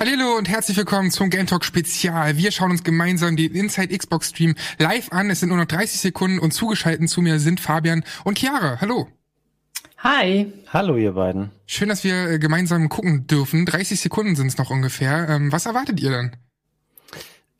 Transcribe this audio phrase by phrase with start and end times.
[0.00, 2.36] Hallo und herzlich willkommen zum Game Talk Spezial.
[2.36, 5.30] Wir schauen uns gemeinsam den Inside Xbox Stream live an.
[5.30, 8.80] Es sind nur noch 30 Sekunden und zugeschaltet zu mir sind Fabian und Chiara.
[8.80, 9.06] Hallo.
[9.98, 10.52] Hi.
[10.72, 11.52] Hallo ihr beiden.
[11.66, 13.64] Schön, dass wir äh, gemeinsam gucken dürfen.
[13.64, 15.28] 30 Sekunden sind es noch ungefähr.
[15.28, 16.36] Ähm, was erwartet ihr dann?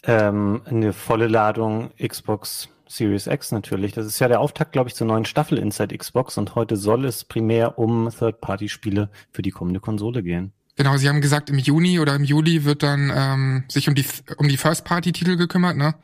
[0.03, 3.93] Ähm, eine volle Ladung Xbox Series X natürlich.
[3.93, 7.05] Das ist ja der Auftakt, glaube ich, zur neuen Staffel Inside Xbox und heute soll
[7.05, 10.53] es primär um Third-Party-Spiele für die kommende Konsole gehen.
[10.77, 14.05] Genau, Sie haben gesagt, im Juni oder im Juli wird dann ähm, sich um die
[14.39, 15.95] um die First-Party-Titel gekümmert, ne?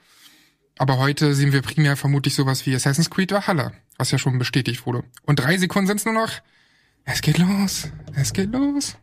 [0.79, 4.87] Aber heute sehen wir primär vermutlich sowas wie Assassin's Creed Valhalla, was ja schon bestätigt
[4.87, 5.05] wurde.
[5.27, 6.31] Und drei Sekunden sind es nur noch.
[7.05, 7.89] Es geht los.
[8.15, 8.97] Es geht los.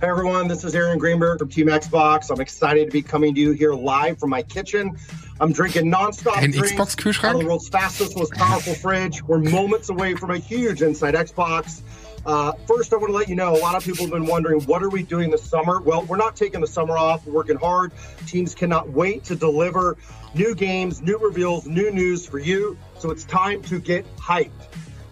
[0.00, 2.30] Hey everyone, this is Aaron Greenberg from Team Xbox.
[2.30, 4.96] I'm excited to be coming to you here live from my kitchen.
[5.40, 6.78] I'm drinking nonstop Ein drinks
[7.24, 9.24] out of the world's fastest, most powerful fridge.
[9.24, 11.82] We're moments away from a huge Inside Xbox.
[12.24, 14.60] Uh, first, I want to let you know a lot of people have been wondering
[14.66, 15.80] what are we doing this summer?
[15.80, 17.26] Well, we're not taking the summer off.
[17.26, 17.90] We're working hard.
[18.24, 19.96] Teams cannot wait to deliver
[20.32, 22.78] new games, new reveals, new news for you.
[23.00, 24.50] So it's time to get hyped.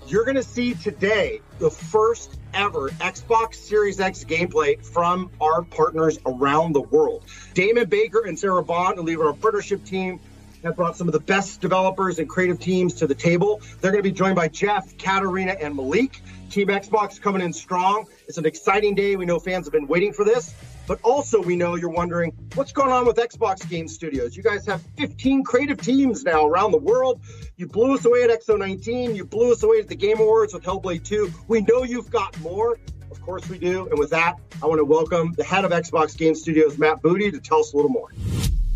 [0.06, 6.18] You're going to see today the first ever Xbox Series X gameplay from our partners
[6.26, 7.24] around the world.
[7.54, 10.20] Damon Baker and Sarah Bond, who lead our partnership team,
[10.62, 13.60] have brought some of the best developers and creative teams to the table.
[13.80, 16.20] They're going to be joined by Jeff, Katarina, and Malik.
[16.50, 18.06] Team Xbox coming in strong.
[18.26, 19.16] It's an exciting day.
[19.16, 20.54] We know fans have been waiting for this.
[20.86, 24.36] But also, we know you're wondering what's going on with Xbox Game Studios.
[24.36, 27.20] You guys have 15 creative teams now around the world.
[27.56, 29.16] You blew us away at XO19.
[29.16, 31.32] You blew us away at the Game Awards with Hellblade 2.
[31.48, 32.78] We know you've got more.
[33.10, 33.88] Of course, we do.
[33.88, 37.30] And with that, I want to welcome the head of Xbox Game Studios, Matt Booty,
[37.32, 38.10] to tell us a little more.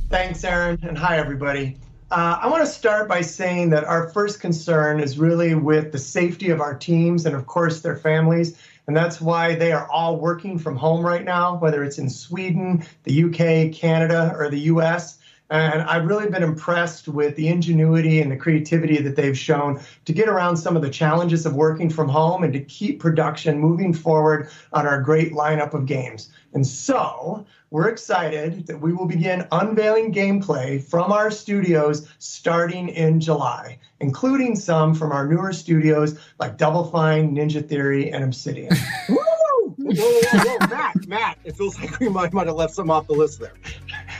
[0.08, 1.76] Thanks, Aaron, and hi, everybody.
[2.10, 5.98] Uh, I want to start by saying that our first concern is really with the
[5.98, 8.58] safety of our teams and, of course, their families.
[8.90, 12.84] And that's why they are all working from home right now, whether it's in Sweden,
[13.04, 15.20] the UK, Canada, or the US.
[15.48, 20.12] And I've really been impressed with the ingenuity and the creativity that they've shown to
[20.12, 23.94] get around some of the challenges of working from home and to keep production moving
[23.94, 26.32] forward on our great lineup of games.
[26.52, 33.20] And so we're excited that we will begin unveiling gameplay from our studios starting in
[33.20, 38.74] July, including some from our newer studios like Double Fine, Ninja Theory, and Obsidian.
[39.08, 43.06] Whoa, whoa, whoa, Matt, Matt, it feels like we might, might have left some off
[43.06, 43.54] the list there.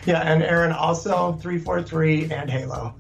[0.07, 2.95] yeah, and Aaron also 343 and Halo.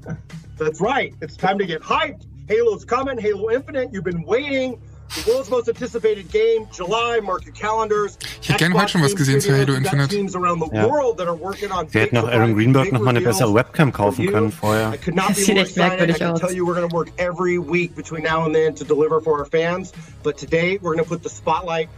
[0.58, 1.14] That's right.
[1.22, 2.26] It's time to get hyped.
[2.48, 3.16] Halo's coming.
[3.16, 3.90] Halo Infinite.
[3.92, 4.80] You've been waiting.
[5.12, 7.18] The world's most anticipated game, July.
[7.20, 8.16] Mark your calendars.
[8.40, 10.08] Ich hätte gerne heute schon was gesehen zu Halo Infinite.
[10.08, 10.86] Teams around the Ja.
[10.88, 13.52] world that are working on Wir hätten auch Aaron Greenberg noch mal eine reveals bessere
[13.54, 14.30] Webcam kaufen for you.
[14.30, 14.92] können vorher.
[14.94, 15.78] I could not Das sieht echt excited.
[16.00, 16.40] I merkwürdig aus.
[16.40, 19.38] tell you we're going to work every week between now and then to deliver for
[19.40, 19.92] our fans.
[20.22, 21.88] But today we're going to put the spotlight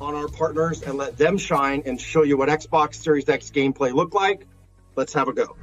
[0.00, 3.92] on our partners and let them shine and show you what Xbox Series X gameplay
[3.92, 4.46] look like.
[4.96, 5.54] Let's have a go.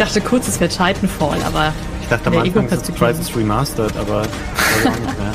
[0.00, 3.12] Dachte kurz, es wäre Titanfall, aber Ich dachte am Der Anfang ist es Ego-Perspektive.
[3.12, 5.32] Crisis Remastered, aber das war auch nicht mehr.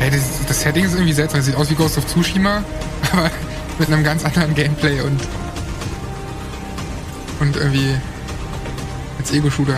[0.00, 1.40] Ey, das, das Setting ist irgendwie seltsam.
[1.40, 2.62] Es sieht aus wie Ghost of Tsushima,
[3.12, 3.30] aber
[3.78, 5.20] mit einem ganz anderen Gameplay und
[7.40, 7.94] und irgendwie
[9.18, 9.76] als Ego-Shooter.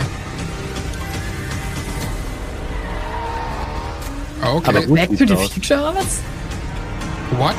[4.41, 4.69] Ah, Okay.
[4.69, 4.81] Aber.
[4.95, 5.35] Back to the.
[5.35, 6.19] Future oder was?
[7.37, 7.55] What?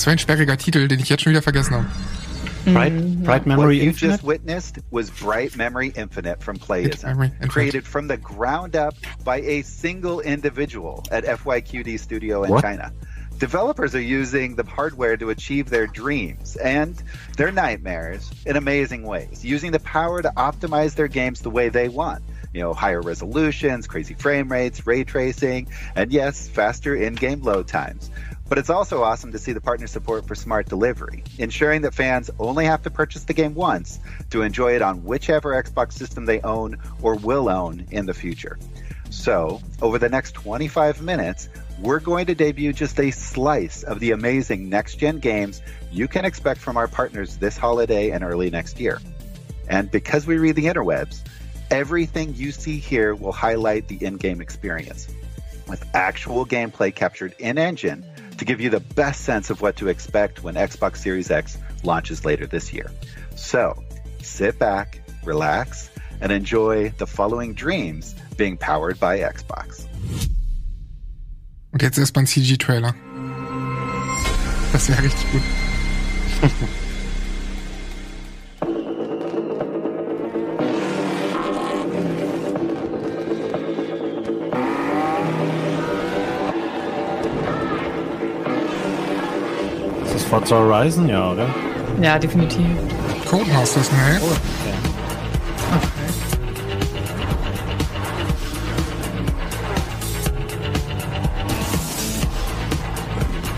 [0.00, 1.86] Das war ein sperriger Titel, den ich jetzt schon wieder vergessen habe.
[2.64, 4.14] Bright, Bright What Memory you Infinite?
[4.14, 7.50] just witnessed was Bright Memory Infinite from Memory Playism, Infinite.
[7.50, 8.94] created from the ground up
[9.24, 12.62] by a single individual at FYQD Studio in What?
[12.62, 12.90] China.
[13.38, 17.02] Developers are using the hardware to achieve their dreams and
[17.36, 21.90] their nightmares in amazing ways, using the power to optimize their games the way they
[21.90, 22.22] want.
[22.54, 27.68] You know, higher resolutions, crazy frame rates, ray tracing, and yes, faster in game load
[27.68, 28.10] times.
[28.50, 32.32] But it's also awesome to see the partner support for smart delivery, ensuring that fans
[32.40, 34.00] only have to purchase the game once
[34.30, 38.58] to enjoy it on whichever Xbox system they own or will own in the future.
[39.08, 41.48] So, over the next 25 minutes,
[41.78, 45.62] we're going to debut just a slice of the amazing next gen games
[45.92, 49.00] you can expect from our partners this holiday and early next year.
[49.68, 51.22] And because we read the interwebs,
[51.70, 55.06] everything you see here will highlight the in game experience
[55.68, 58.04] with actual gameplay captured in engine
[58.40, 62.24] to give you the best sense of what to expect when Xbox Series X launches
[62.24, 62.90] later this year.
[63.36, 63.84] So
[64.22, 65.90] sit back, relax,
[66.22, 69.86] and enjoy the following dreams being powered by Xbox.
[71.72, 72.94] Und jetzt erstmal ein CG-Trailer.
[74.72, 75.42] Das wäre richtig gut.
[90.30, 91.08] Forza Horizon?
[91.08, 91.48] Ja, oder?
[92.00, 92.64] Ja, definitiv.
[93.28, 94.20] Codemasters, ne?
[94.22, 94.40] Oh, okay.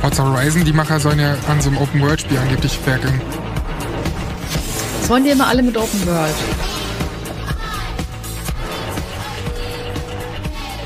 [0.01, 3.21] Forza Horizon, die Macher sollen ja an so einem Open-World-Spiel angeblich werkeln.
[5.01, 6.35] Das wollen die immer alle mit Open World.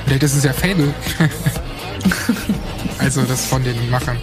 [0.04, 0.92] Vielleicht ist es ja Fable.
[2.98, 4.18] also das von den Machern.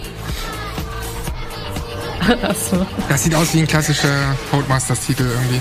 [2.42, 2.86] Achso.
[3.08, 5.60] Das sieht aus wie ein klassischer Codemasters-Titel irgendwie.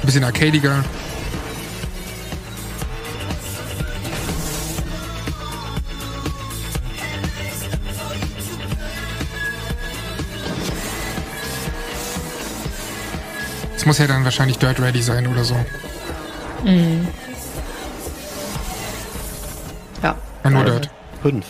[0.00, 0.84] Ein bisschen arcadiger.
[13.76, 15.54] Es muss ja dann wahrscheinlich Dirt Ready sein oder so.
[20.02, 20.14] Ja.
[20.44, 20.90] Ja, nur Also, Dirt.
[21.22, 21.46] Fünf.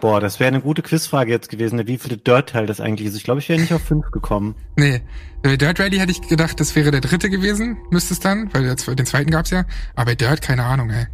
[0.00, 3.16] Boah, das wäre eine gute Quizfrage jetzt gewesen, wie viele Dirt-Teil das eigentlich ist.
[3.16, 4.54] Ich glaube, ich wäre nicht auf fünf gekommen.
[4.76, 5.02] Nee,
[5.42, 8.62] bei Dirt Ready hätte ich gedacht, das wäre der dritte gewesen, müsste es dann, weil
[8.62, 9.64] den zweiten gab's ja.
[9.96, 11.06] Aber bei Dirt, keine Ahnung, ey.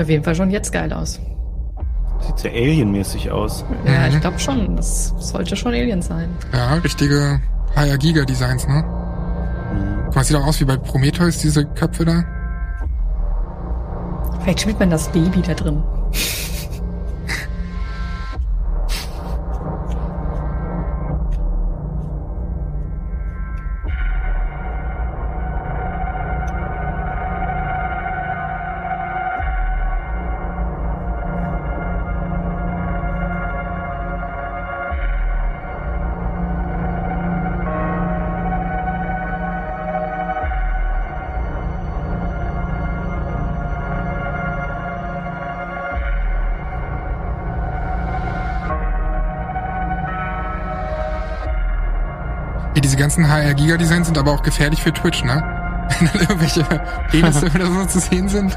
[0.00, 1.20] Sieht auf jeden Fall schon jetzt geil aus.
[2.26, 3.66] Sieht sehr alienmäßig aus.
[3.84, 4.14] Ja, Mhm.
[4.14, 4.76] ich glaube schon.
[4.76, 6.30] Das sollte schon Alien sein.
[6.54, 7.38] Ja, richtige
[7.76, 8.82] HR Giga Designs, ne?
[8.82, 10.04] Mhm.
[10.06, 12.24] Guck mal, sieht auch aus wie bei Prometheus, diese Köpfe da.
[14.42, 15.82] Vielleicht spielt man das Baby da drin.
[52.90, 55.40] Diese ganzen HR Giga Designs sind aber auch gefährlich für Twitch, ne?
[56.00, 56.64] Wenn dann irgendwelche
[57.08, 58.56] Penisse oder so zu sehen sind.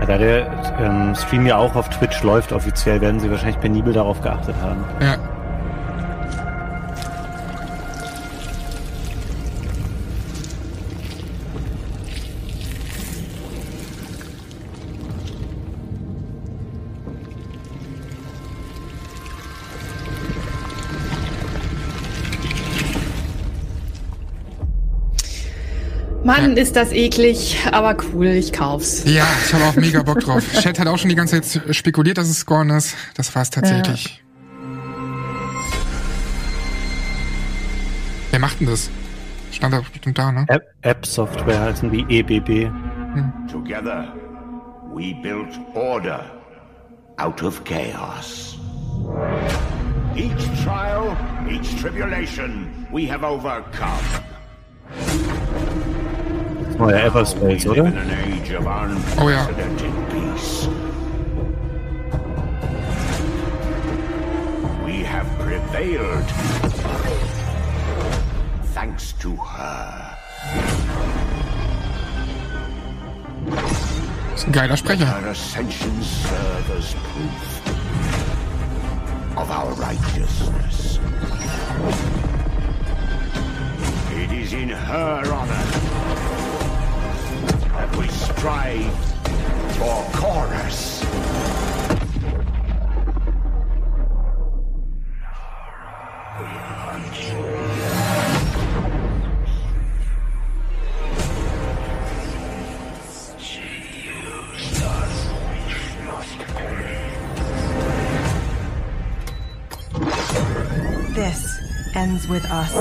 [0.00, 0.50] Ja, da der
[0.80, 4.82] ähm, Stream ja auch auf Twitch läuft offiziell, werden sie wahrscheinlich penibel darauf geachtet haben.
[5.02, 5.16] Ja.
[26.36, 29.04] Mann, ist das eklig, aber cool, ich kauf's.
[29.04, 30.44] Ja, ich habe auch mega Bock drauf.
[30.60, 32.94] Chat hat auch schon die ganze Zeit spekuliert, dass es Scorn ist.
[33.14, 34.22] Das war es tatsächlich.
[38.30, 38.90] Wer macht denn das?
[39.52, 40.44] Stand da bestimmt da, ne?
[40.48, 42.70] App, App Software heißen wie EBB.
[43.50, 44.12] Together,
[44.94, 46.24] we built order
[47.16, 48.58] out of chaos.
[50.14, 51.16] Each trial,
[51.48, 54.35] each tribulation, we have overcome.
[56.78, 57.86] Das neue Everspace, We live oder?
[57.88, 58.66] in an age of
[59.18, 59.46] Oh ja.
[59.46, 60.68] unprecedented peace.
[64.84, 66.24] We have prevailed.
[68.74, 70.18] Thanks to her.
[74.34, 75.06] Ist ein geiler Sprecher.
[75.06, 77.62] Her ascension serve as proof
[79.38, 81.00] of our righteousness.
[84.14, 86.05] It is in her honor
[87.76, 88.94] that we strive
[89.76, 91.04] for chorus.
[111.14, 112.72] This ends with us.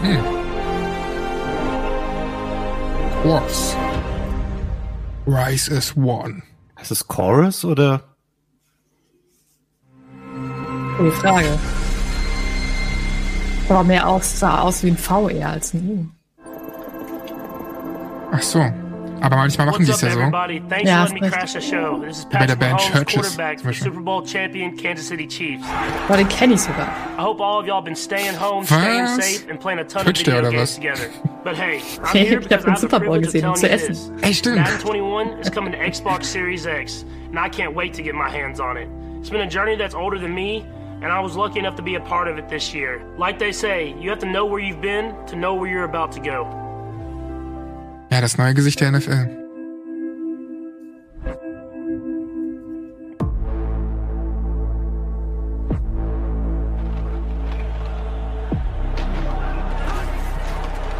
[0.00, 0.37] Hmm.
[3.28, 3.76] Wars.
[5.26, 6.42] Rise as One.
[6.80, 8.00] Ist es Chorus oder?
[10.96, 11.58] Gute Frage.
[13.68, 16.06] Aber mehr aus, sah aus wie ein V eher als ein U.
[18.32, 18.60] Ach so.
[19.20, 20.20] Aber manchmal machen die es ja so.
[20.20, 21.12] Ja, is
[22.30, 23.74] Wie bei der Band Churches zum Beispiel.
[23.74, 25.66] Super Bowl champion Kansas City Chiefs.
[26.08, 26.88] Aber den kenne ich sogar.
[28.70, 29.44] Was?
[30.02, 30.80] Twitch der oder was?
[31.44, 33.94] hey, I'm Hey, here ich hab because den Super Bowl gesehen, um zu you essen.
[33.94, 34.10] this.
[34.22, 34.56] Ey, stimmt.
[34.56, 38.28] Madden 21 is coming to Xbox Series X, and I can't wait to get my
[38.30, 38.88] hands on it.
[39.20, 40.64] It's been a journey that's older than me,
[41.02, 43.00] and I was lucky enough to be a part of it this year.
[43.18, 46.12] Like they say, you have to know where you've been to know where you're about
[46.12, 46.46] to go.
[48.10, 49.47] Ja, das neue Gesicht der NFL.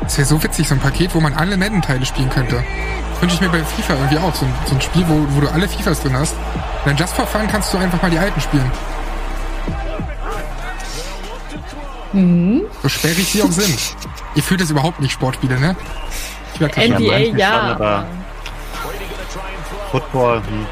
[0.08, 2.64] Das wäre so witzig, so ein Paket, wo man alle Madden-Teile spielen könnte.
[3.12, 4.34] Das wünsche ich mir bei FIFA irgendwie auch.
[4.34, 6.32] So ein, so ein Spiel, wo, wo du alle FIFAs drin hast.
[6.32, 8.72] Und dann just for fun kannst du einfach mal die alten spielen.
[12.82, 13.78] So sperrig sie auch sind.
[14.34, 15.76] Ihr fühlt das überhaupt nicht, Sportspiele, ne?
[16.54, 18.06] Ich werd NBA, ja.
[19.90, 20.66] Football, hm.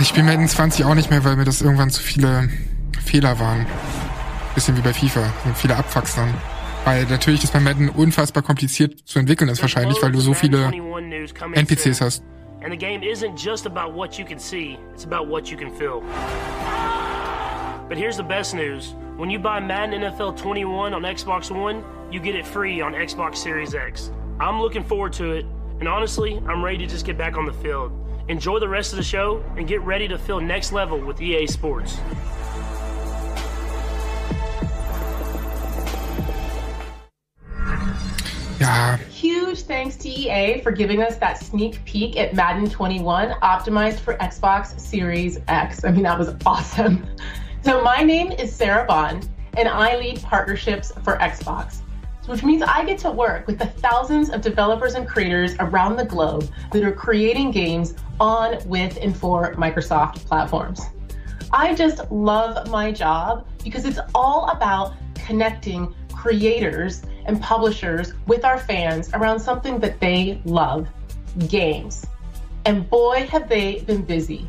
[0.00, 2.48] Ich spiele Madden 20 auch nicht mehr, weil mir das irgendwann zu viele
[3.04, 3.66] Fehler waren.
[4.54, 5.30] Bisschen wie bei FIFA.
[5.44, 6.32] So viele Abfucks dann.
[6.86, 10.72] Weil natürlich ist bei Madden unfassbar kompliziert zu entwickeln ist wahrscheinlich, weil du so viele
[11.52, 12.24] NPCs hast.
[12.62, 15.70] And the game isn't just about what you can see, it's about what you can
[15.70, 16.02] feel.
[17.88, 18.94] But here's the best news.
[19.18, 23.36] When you buy Madden NFL 21 on Xbox One, you get it free on Xbox
[23.36, 24.10] Series X.
[24.40, 25.44] I'm looking forward to it,
[25.78, 27.99] and honestly, I'm ready to just get back on the field.
[28.30, 31.48] Enjoy the rest of the show and get ready to feel next level with EA
[31.48, 31.98] Sports.
[38.60, 43.98] Ja, Huge thanks to EA for giving us that sneak peek at Madden 21 optimized
[43.98, 45.84] for Xbox Series X.
[45.84, 47.04] I mean, that was awesome.
[47.62, 51.82] So, my name is Sarah Bond, and I lead partnerships for Xbox,
[52.30, 56.04] which means I get to work with the thousands of developers and creators around the
[56.04, 60.80] globe that are creating games on, with, and for Microsoft platforms.
[61.52, 68.58] I just love my job because it's all about connecting creators and publishers with our
[68.58, 70.86] fans around something that they love
[71.48, 72.06] games.
[72.64, 74.48] And boy, have they been busy.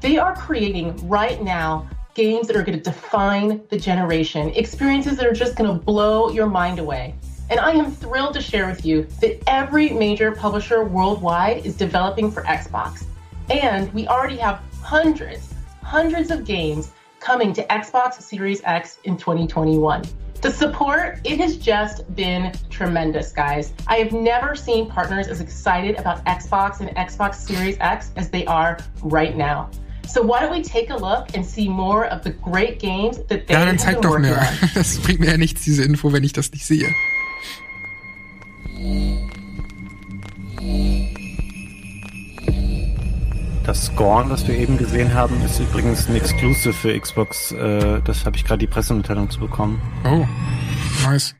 [0.00, 5.24] They are creating right now games that are going to define the generation, experiences that
[5.24, 7.14] are just going to blow your mind away.
[7.48, 12.32] And I am thrilled to share with you that every major publisher worldwide is developing
[12.32, 13.04] for Xbox.
[13.50, 20.02] And we already have hundreds, hundreds of games coming to Xbox Series X in 2021.
[20.42, 23.72] The support, it has just been tremendous, guys.
[23.86, 28.44] I have never seen partners as excited about Xbox and Xbox Series X as they
[28.46, 29.70] are right now.
[30.08, 33.46] So why don't we take a look and see more of the great games that
[33.46, 34.40] they ja, dann have zeig doch mehr.
[34.74, 36.88] Das bringt mir ja nichts, diese Info, wenn ich das nicht sehe.
[43.64, 47.52] Das Scorn, was wir eben gesehen haben, ist übrigens ein Exclusive für Xbox.
[47.52, 49.78] Äh, das habe ich gerade die Pressemitteilung zu bekommen.
[50.04, 50.26] Oh,
[51.06, 51.34] nice.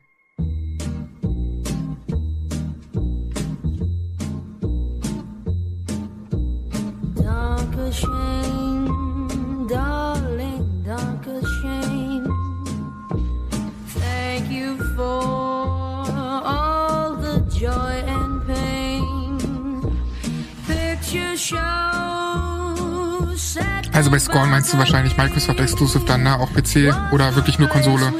[24.39, 26.39] Scorn meinst du wahrscheinlich Microsoft Exclusive dann, ne?
[26.39, 28.13] Auch PC oder wirklich nur Konsole?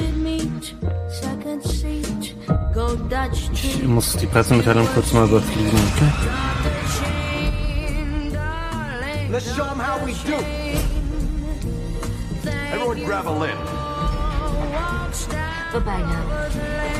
[3.53, 5.79] Ich muss die Pressemitteilung kurz mal überfliegen.
[9.31, 10.35] Let's show them how we do.
[12.73, 13.55] Everyone grab a lid.
[15.71, 16.98] Vorbei now.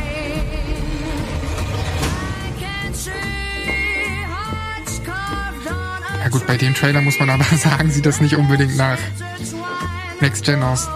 [6.30, 9.00] Ja gut, bei dem Trailer muss man aber sagen, sieht das nicht unbedingt nach
[10.22, 10.88] Next Gen aus.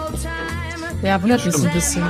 [1.02, 2.04] Ja, wundert mich so ein bisschen.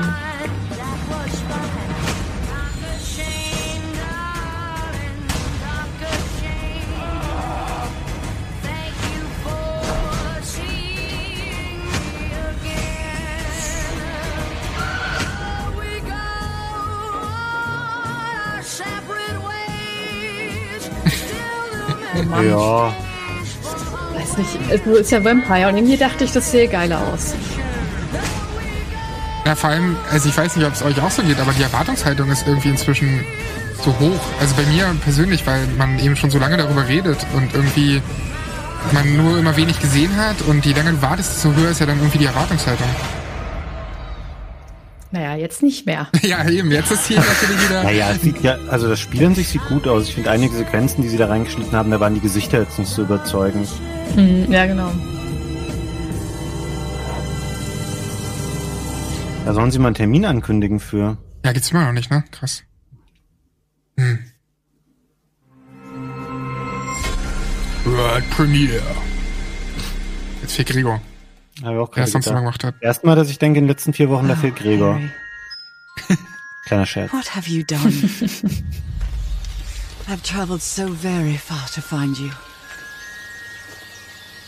[24.74, 27.34] Ist ja Vampire und irgendwie dachte ich, das sähe geiler aus.
[29.46, 31.62] Ja, vor allem, also ich weiß nicht, ob es euch auch so geht, aber die
[31.62, 33.24] Erwartungshaltung ist irgendwie inzwischen
[33.84, 34.20] so hoch.
[34.40, 38.00] Also bei mir persönlich, weil man eben schon so lange darüber redet und irgendwie
[38.92, 41.86] man nur immer wenig gesehen hat und je länger du wartest, desto höher ist ja
[41.86, 42.88] dann irgendwie die Erwartungshaltung.
[45.14, 46.08] Naja, jetzt nicht mehr.
[46.22, 47.84] Ja, eben, jetzt ist hier natürlich wieder...
[47.84, 50.08] naja, sieht ja, also das Spiel an sich sieht gut aus.
[50.08, 52.88] Ich finde einige Sequenzen, die sie da reingeschnitten haben, da waren die Gesichter jetzt nicht
[52.88, 53.68] so überzeugend.
[54.16, 54.90] Hm, ja, genau.
[59.44, 61.16] Da sollen sie mal einen Termin ankündigen für.
[61.44, 62.24] Ja, gibt's immer noch nicht, ne?
[62.32, 62.64] Krass.
[63.96, 64.18] Hm.
[67.84, 68.82] World Premiere.
[70.42, 71.00] Jetzt fehlt Gregor.
[71.62, 72.74] Hab ich auch es sonst gemacht hat.
[72.80, 74.94] Erstmal, dass ich denke, in den letzten vier Wochen, da fehlt Gregor.
[74.94, 75.10] Harry,
[76.66, 77.12] Kleiner Scherz.
[77.12, 77.92] what have you done?
[80.08, 82.30] I've traveled so very far to find you.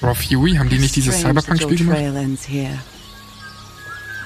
[0.02, 2.00] Raw Fury, haben die nicht dieses Cyberpunk-Spiel gemacht?
[2.48, 2.68] Die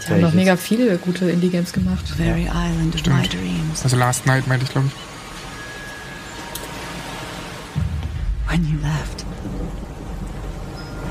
[0.09, 2.05] haben noch mega viele gute Indie-Games gemacht.
[2.09, 3.35] The very island of my Stimmt.
[3.35, 3.85] dreams.
[3.85, 4.93] Also Last Night meinte ich, glaube ich.
[8.51, 9.25] When you left,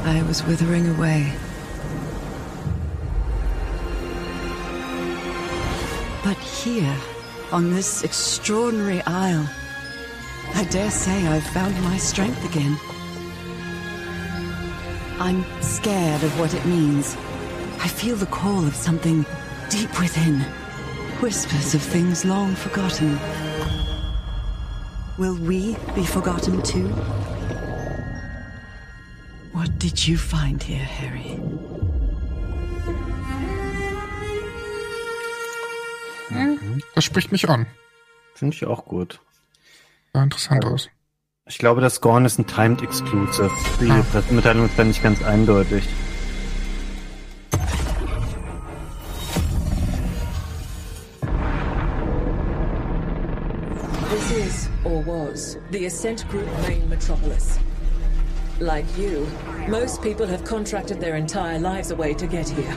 [0.05, 1.31] I was withering away.
[6.23, 6.95] But here,
[7.51, 9.47] on this extraordinary isle,
[10.53, 12.77] I dare say I've found my strength again.
[15.19, 17.15] I'm scared of what it means.
[17.79, 19.25] I feel the call of something
[19.69, 20.41] deep within.
[21.21, 23.19] Whispers of things long forgotten.
[25.17, 26.87] Will we be forgotten too?
[29.51, 31.39] What did you find here, Harry?
[36.95, 37.65] Das spricht mich an.
[38.35, 39.19] Finde ich auch gut.
[40.13, 40.89] Sah interessant Also, aus.
[41.45, 43.49] Ich glaube, das Scorn ist ein Timed Exclusive.
[43.81, 44.05] Die Ah.
[44.11, 45.87] Pressemitteilung ist da nicht ganz eindeutig.
[54.09, 57.59] This is, or was, the Ascent Group main metropolis.
[58.59, 59.27] Like you,
[59.67, 62.75] most people have contracted their entire lives away to get here.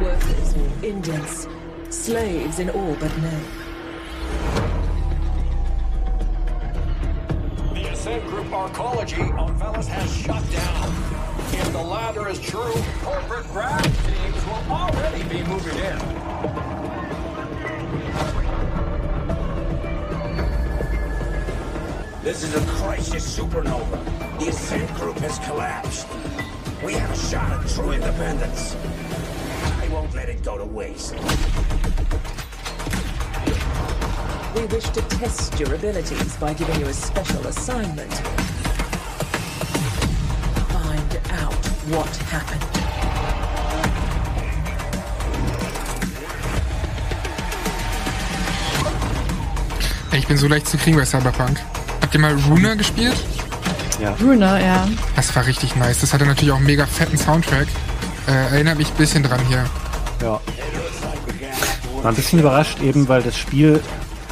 [0.00, 1.46] Workers or Indians,
[1.90, 3.44] slaves in all but name.
[7.74, 10.88] The Ascent Group arcology on Velas has shut down.
[11.52, 15.98] If the latter is true, corporate grab teams will already be moving in.
[22.22, 24.38] This is a crisis supernova.
[24.38, 26.06] The Ascent Group has collapsed.
[26.84, 28.76] We have a shot at true independence.
[29.80, 31.14] I won't let it go to waste.
[34.58, 38.12] We wish to test your abilities by giving you a special assignment.
[40.74, 41.54] Find out
[41.86, 42.64] what happened.
[50.12, 51.60] Ich bin so leicht zu kriegen bei Cyberpunk.
[52.02, 53.14] Habt ihr mal Runa gespielt?
[54.00, 54.16] Ja.
[54.20, 54.88] Runa, ja.
[55.14, 56.00] Das war richtig nice.
[56.00, 57.68] Das hatte natürlich auch einen mega fetten Soundtrack.
[58.26, 59.64] Äh, erinnert mich ein bisschen dran hier.
[60.20, 60.40] Ja.
[62.02, 63.80] War ein bisschen überrascht eben, weil das Spiel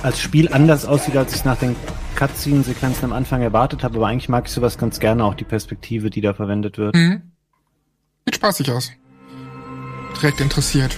[0.06, 1.74] als Spiel anders aussieht, als ich nach den
[2.14, 6.10] Cutscene-Sequenzen am Anfang erwartet habe, aber eigentlich mag ich sowas ganz gerne, auch die Perspektive,
[6.10, 6.94] die da verwendet wird.
[6.94, 7.32] Mhm.
[8.24, 8.92] Sieht spaßig aus.
[10.14, 10.96] Direkt interessiert.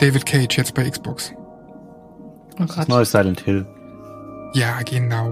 [0.00, 1.32] David Cage jetzt bei Xbox.
[2.58, 3.66] Oh Das neue Silent Hill.
[4.54, 5.30] Ja, genau.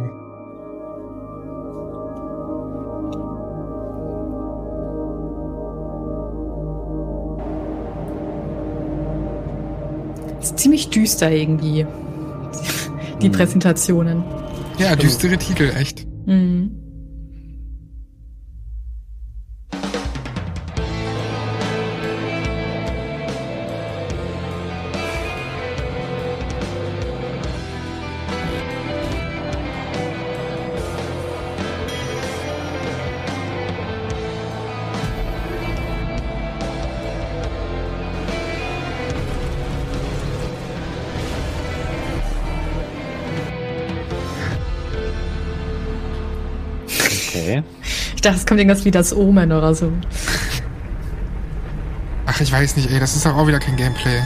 [10.40, 11.87] Ist ziemlich düster irgendwie.
[13.20, 14.22] Die Präsentationen.
[14.78, 16.07] Ja, düstere Titel, echt.
[16.26, 16.88] Mhm.
[48.29, 49.93] Dachte, es kommt irgendwas wie das Omen oder so.
[52.27, 54.21] Ach, ich weiß nicht, ey, das ist doch auch wieder kein Gameplay.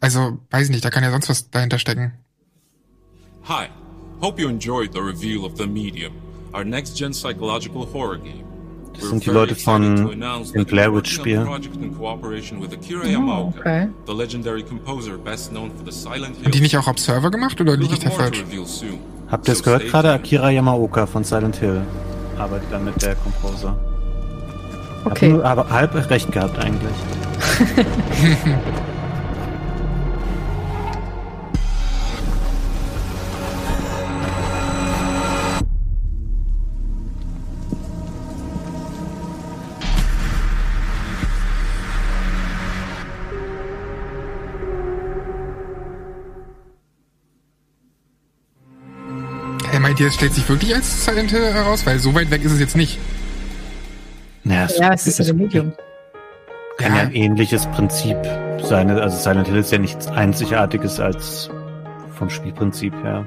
[0.00, 2.12] Also, weiß ich nicht, da kann ja sonst was dahinter stecken.
[3.48, 3.66] Hi.
[4.20, 6.12] Hope you enjoyed the reveal of The Medium,
[6.52, 8.44] our next-gen psychological horror game.
[8.94, 9.94] Das sind die Leute von
[10.54, 11.46] dem Blair Witch Spiel.
[11.46, 11.54] Oh,
[13.56, 13.88] okay.
[16.44, 18.44] Haben die nicht auch Observer gemacht oder liege ich da falsch?
[19.30, 20.12] Habt ihr es gehört gerade?
[20.12, 21.82] Akira Yamaoka von Silent Hill
[22.38, 23.76] arbeitet da mit der Composer.
[25.04, 25.30] Okay.
[25.30, 26.94] Hab nur aber halb recht gehabt eigentlich.
[49.98, 51.84] Hey, meint ihr, es stellt sich wirklich als Silent Hill heraus?
[51.84, 52.98] Weil so weit weg ist es jetzt nicht.
[54.44, 55.72] Naja, Ja, es ist ja es ein Medium.
[56.78, 58.16] kann ja ein ähnliches Prinzip
[58.62, 58.88] sein.
[58.90, 61.50] Also Silent Hill ist ja nichts Einzigartiges als
[62.16, 63.24] vom Spielprinzip her.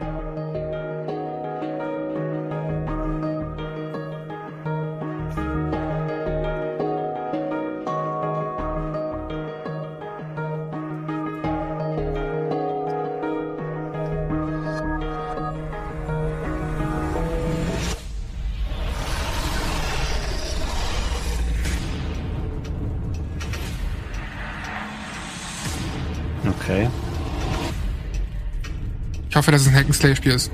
[29.41, 30.51] Hoffe, dass es ein Hack'n'Slay-Spiel ist.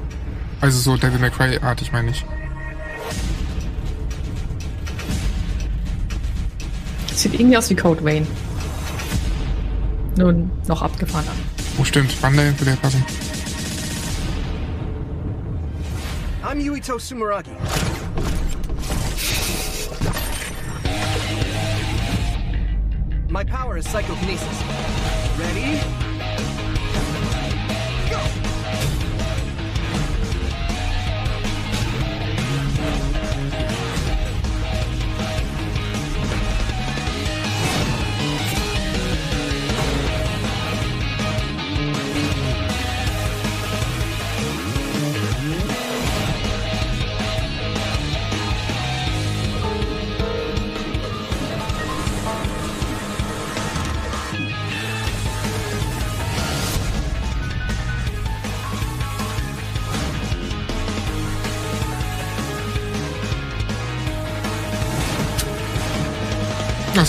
[0.62, 2.24] Also so Devil May Cry-artig, meine ich.
[7.14, 8.26] Sieht irgendwie aus wie Code Vein.
[10.16, 11.34] Nun, noch abgefahrener.
[11.78, 12.22] Oh, stimmt.
[12.22, 13.04] Bandai würde ja passen.
[16.42, 17.52] I'm Yuito Sumeragi.
[23.30, 24.64] My power is psychokinesis.
[25.38, 26.07] Ready?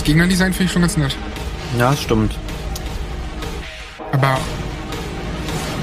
[0.09, 1.15] Gegnerdesign finde ich schon ganz nett.
[1.77, 2.35] Ja, stimmt.
[4.11, 4.39] Aber,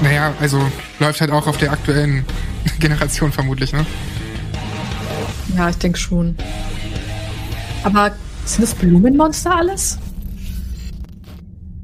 [0.03, 0.61] naja, also
[0.99, 2.25] läuft halt auch auf der aktuellen
[2.79, 3.85] Generation vermutlich, ne?
[5.55, 6.35] Ja, ich denke schon.
[7.85, 8.11] Aber
[8.43, 9.97] sind das Blumenmonster alles?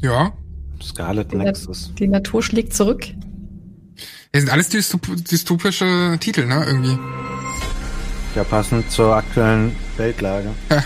[0.02, 0.34] Ja.
[0.82, 1.94] Scarlet Die, Nexus.
[1.98, 3.06] die Natur schlägt zurück.
[4.34, 6.66] Das sind alles dystop dystopische Titel, ne?
[6.68, 6.98] Irgendwie.
[8.36, 10.50] Ja, passend zur aktuellen Weltlage.
[10.70, 10.84] Ja.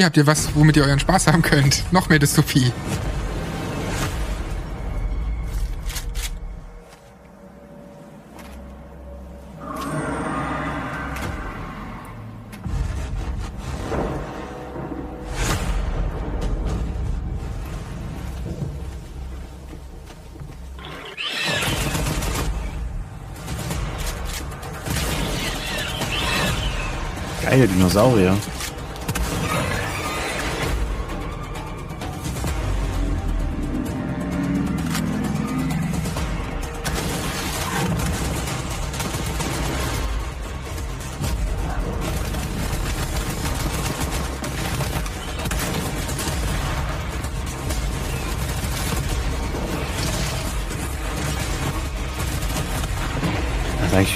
[0.00, 1.84] Hier habt ihr was, womit ihr euren Spaß haben könnt.
[1.92, 2.72] Noch mehr Dystopie.
[27.42, 28.34] Geile Dinosaurier.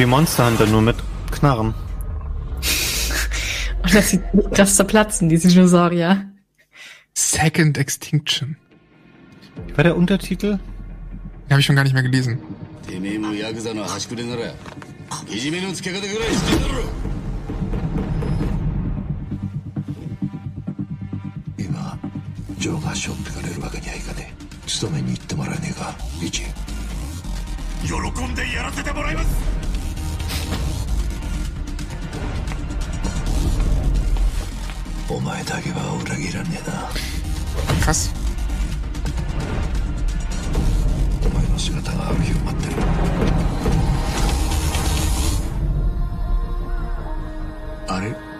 [0.05, 0.97] Wie Monster Hunter, nur mit
[1.31, 1.69] Knarren.
[3.83, 4.21] Und das sieht
[4.53, 6.31] krass zerplatzen, diese Dinosaurier.
[7.15, 8.57] Second Extinction.
[9.75, 10.59] War der Untertitel?
[10.59, 12.39] Den habe ich schon gar nicht mehr gelesen.
[35.09, 36.89] お前だけは裏切らねえな。
[37.85, 38.11] Krass.
[41.25, 42.83] お前の姿がある日を待ってる。
[47.89, 48.34] あれ？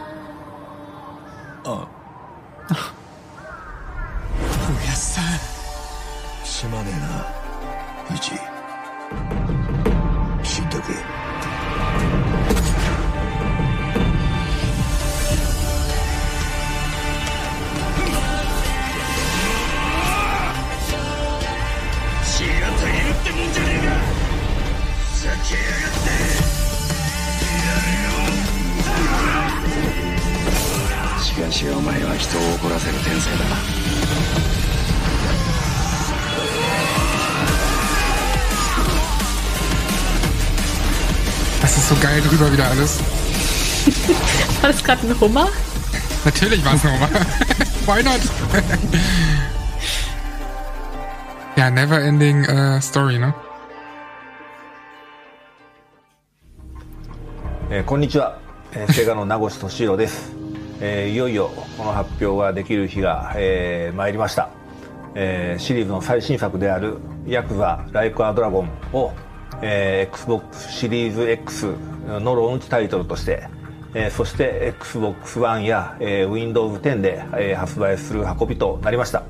[42.35, 43.01] Drüber wieder alles.
[44.61, 45.49] War das gerade ein Hummer?
[46.25, 47.11] Natürlich war es nochmal.
[47.87, 48.21] Why not?
[51.57, 53.35] ja, never ending äh, Story, ne?
[57.71, 58.39] えーこんにちは、
[58.73, 60.33] えー、セガの名越俊弘です、
[60.81, 64.51] えーいよいよこの発表ができる日が、えー参りました、
[65.15, 69.13] えーシリーズの最新作である「ヤクザライクアドラゴンを」
[69.63, 71.75] えー XBOX シリーズ X
[72.07, 73.49] のローンチタイトルとして、
[73.95, 79.23] えーそして XBOX One や、えー Windows 10で、えー発売する運びとなりました、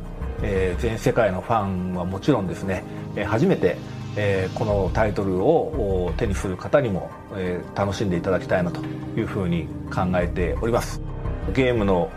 [0.43, 2.83] えー全世界のファンはもちろんですね、
[3.17, 3.77] えー初めて、
[4.17, 8.81] えーこのタイトルを手にする方にも、えー楽しんでいただきたいなと
[9.17, 11.14] いうふうに考えております。
[11.53, 12.11] ゲームの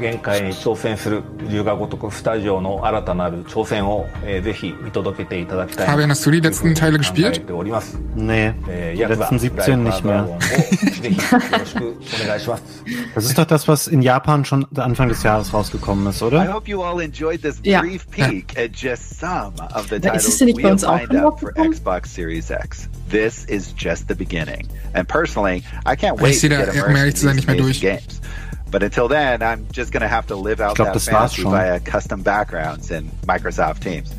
[0.00, 5.86] 限界に挑戦する龍が如くスタジオの新たなる挑戦を、えー、ぜひ見届けていただきたい。
[5.86, 7.42] Fabian, hast du die letzten Teile gespielt?
[8.14, 10.26] Nee, äh, die letzten 17 nicht mehr.
[13.14, 16.42] das ist doch das, was in Japan schon Anfang des Jahres rausgekommen ist, oder?
[16.42, 18.28] I hope you all enjoyed this brief ja.
[18.28, 22.88] peek at just some of the titles we'll find out for Xbox Series X.
[23.08, 24.68] This is just the beginning.
[24.94, 28.20] And personally, I can't wait to get immersed in these games.
[28.70, 31.50] But until then, I'm just going to have to live out Ich that fantasy schon.
[31.52, 34.12] via custom backgrounds in Microsoft Teams.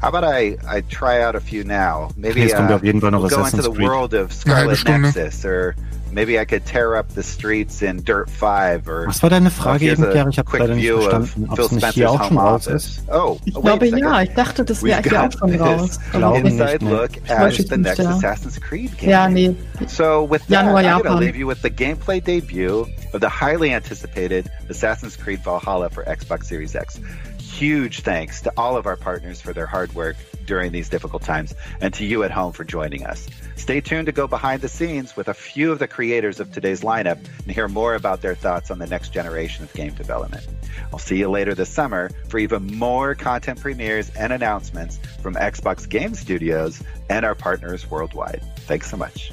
[0.00, 2.10] How about I, I try out a few now?
[2.16, 3.86] Maybe Jetzt kommt uh, auf jeden Fall noch we'll go into the Creed.
[3.86, 5.12] world of Eine halbe Scarlet Stunde.
[5.14, 5.76] Nexus, or
[6.12, 9.50] maybe I could tear up the streets in Dirt 5, or Was war deine Oh,
[9.50, 10.30] Frage here's eben, a Gary?
[10.30, 12.40] Ich habe quick leider nicht verstanden, ob Phil es nicht hier Spencer's auch schon home
[12.50, 12.84] raus office.
[12.98, 13.02] ist.
[13.10, 13.98] Oh, Ich wait glaube a second.
[14.04, 16.00] ja, ich dachte, das wäre We've auch schon raus.
[16.12, 16.42] Glaube okay.
[16.42, 16.52] nicht.
[16.60, 18.10] inside look at ich the next ja.
[18.10, 19.10] Assassin's Creed game.
[19.10, 19.54] Ja, nee.
[19.88, 23.28] So with that, Januar, I'm going to leave you with the gameplay debut of the
[23.28, 27.00] highly anticipated Assassin's Creed Valhalla for Xbox Series X.
[27.38, 30.16] Huge thanks to all of our partners for their hard work
[30.52, 33.26] during these difficult times and to you at home for joining us.
[33.56, 36.82] Stay tuned to go behind the scenes with a few of the creators of today's
[36.82, 40.44] lineup and hear more about their thoughts on the next generation of game development.
[40.92, 45.88] I'll see you later this summer for even more content premieres and announcements from Xbox
[45.88, 48.42] Game Studios and our partners worldwide.
[48.68, 49.32] Thanks so much.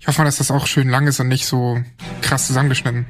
[0.00, 1.82] Ich hoffe dass das auch schön lang ist und nicht so
[2.22, 3.06] krass zusammengeschnitten.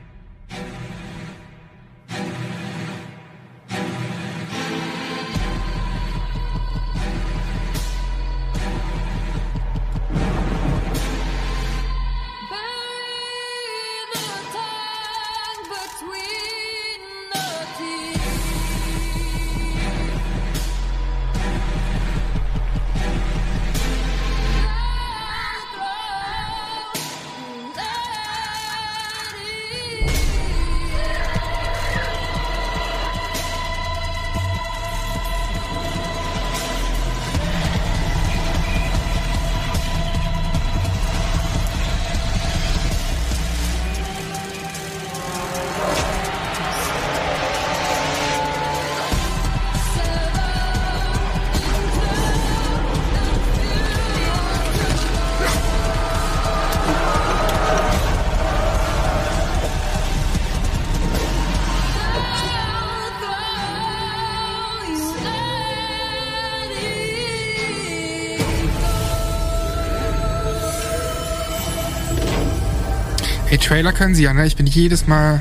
[73.62, 74.44] Trailer können sie ja, ne?
[74.44, 75.40] Ich bin jedes Mal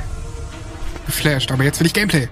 [1.06, 2.28] geflasht, aber jetzt will ich Gameplay.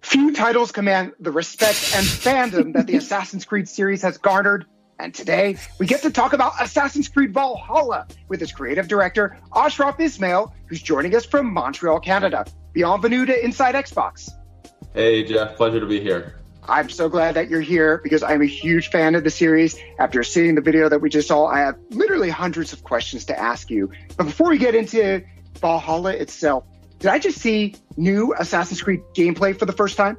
[0.00, 4.64] Few titles command the respect and fandom that the Assassin's Creed series has garnered.
[5.00, 10.00] And today, we get to talk about Assassin's Creed Valhalla with its creative director, Ashraf
[10.00, 12.44] Ismail, who's joining us from Montreal, Canada.
[12.72, 14.30] Bienvenue to Inside Xbox.
[14.94, 16.34] Hey, Jeff, pleasure to be here.
[16.68, 19.74] I'm so glad that you're here because I'm a huge fan of the series.
[19.98, 23.38] After seeing the video that we just saw, I have literally hundreds of questions to
[23.38, 23.90] ask you.
[24.18, 25.24] But before we get into
[25.60, 26.64] Valhalla itself,
[26.98, 30.18] did I just see new Assassin's Creed gameplay for the first time?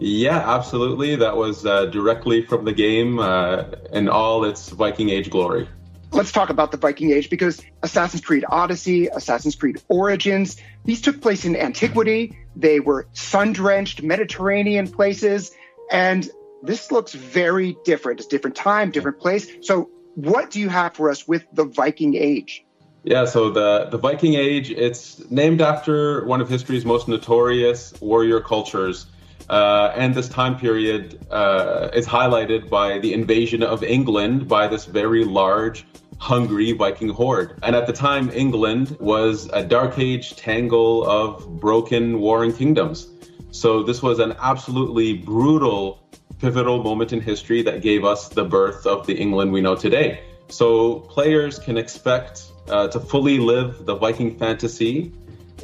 [0.00, 1.14] Yeah, absolutely.
[1.14, 5.68] That was uh, directly from the game uh, in all its Viking Age glory.
[6.10, 11.20] Let's talk about the Viking Age because Assassin's Creed Odyssey, Assassin's Creed Origins, these took
[11.20, 12.36] place in antiquity.
[12.56, 15.52] They were sun drenched Mediterranean places.
[15.90, 16.28] And
[16.62, 18.20] this looks very different.
[18.20, 19.48] It's different time, different place.
[19.62, 22.64] So, what do you have for us with the Viking Age?
[23.02, 28.40] Yeah, so the, the Viking Age, it's named after one of history's most notorious warrior
[28.40, 29.06] cultures.
[29.48, 34.84] Uh, and this time period uh, is highlighted by the invasion of England by this
[34.84, 35.84] very large,
[36.22, 37.58] hungry Viking horde.
[37.64, 43.08] And at the time, England was a dark age tangle of broken warring kingdoms.
[43.50, 46.00] So this was an absolutely brutal,
[46.38, 50.22] pivotal moment in history that gave us the birth of the England we know today.
[50.48, 55.12] So players can expect uh, to fully live the Viking fantasy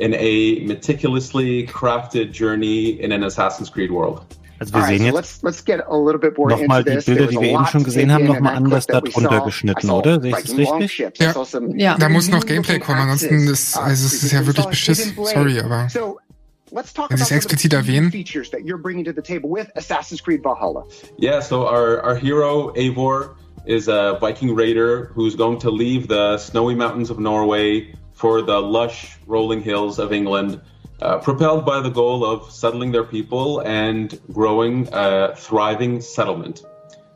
[0.01, 4.25] in a meticulously crafted journey in an Assassin's Creed world.
[4.59, 5.43] Also wir sehen jetzt
[6.49, 6.97] nochmal die.
[7.05, 10.21] Bilder, die wir eben schon gesehen haben, nochmal anders darunter geschnitten, oder?
[10.21, 10.99] Sehe ich das richtig?
[11.19, 11.33] Ja.
[11.77, 11.97] Ja.
[11.99, 15.15] Da muss noch Gameplay kommen, ansonsten ist, also es ist ja wirklich beschiss.
[15.17, 18.13] Sorry, aber wenn sie es explizit erwähnen.
[21.19, 26.37] Yeah, so our, our hero, Eivor, is a Viking raider who's going to leave the
[26.39, 30.61] snowy mountains of Norway for the lush rolling hills of England,
[31.01, 36.63] uh, propelled by the goal of settling their people and growing a thriving settlement.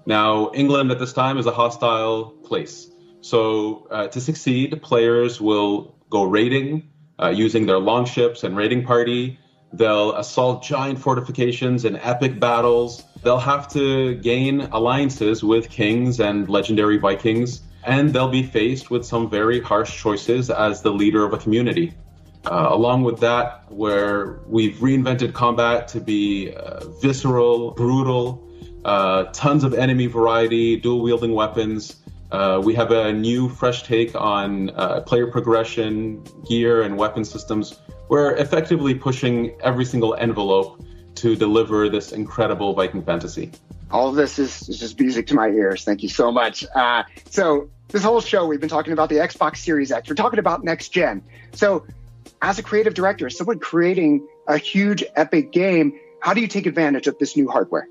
[0.06, 2.90] Now, England at this time is a hostile place.
[3.20, 6.90] So, uh, to succeed, players will go raiding
[7.22, 9.38] uh, using their longships and raiding party.
[9.72, 13.04] They'll assault giant fortifications in epic battles.
[13.22, 17.62] They'll have to gain alliances with kings and legendary Vikings.
[17.84, 21.94] And they'll be faced with some very harsh choices as the leader of a community.
[22.44, 28.48] Uh, along with that, where we've reinvented combat to be uh, visceral, brutal,
[28.84, 32.02] uh, tons of enemy variety, dual wielding weapons.
[32.32, 37.78] Uh, we have a new, fresh take on uh, player progression, gear, and weapon systems.
[38.08, 40.82] We're effectively pushing every single envelope
[41.16, 43.52] to deliver this incredible Viking fantasy.
[43.90, 45.84] All of this is, is just music to my ears.
[45.84, 46.64] Thank you so much.
[46.74, 50.08] Uh, so, this whole show, we've been talking about the Xbox Series X.
[50.08, 51.22] We're talking about next gen.
[51.52, 51.84] So,
[52.42, 57.06] as a creative director, someone creating a huge, epic game, how do you take advantage
[57.06, 57.86] of this new hardware?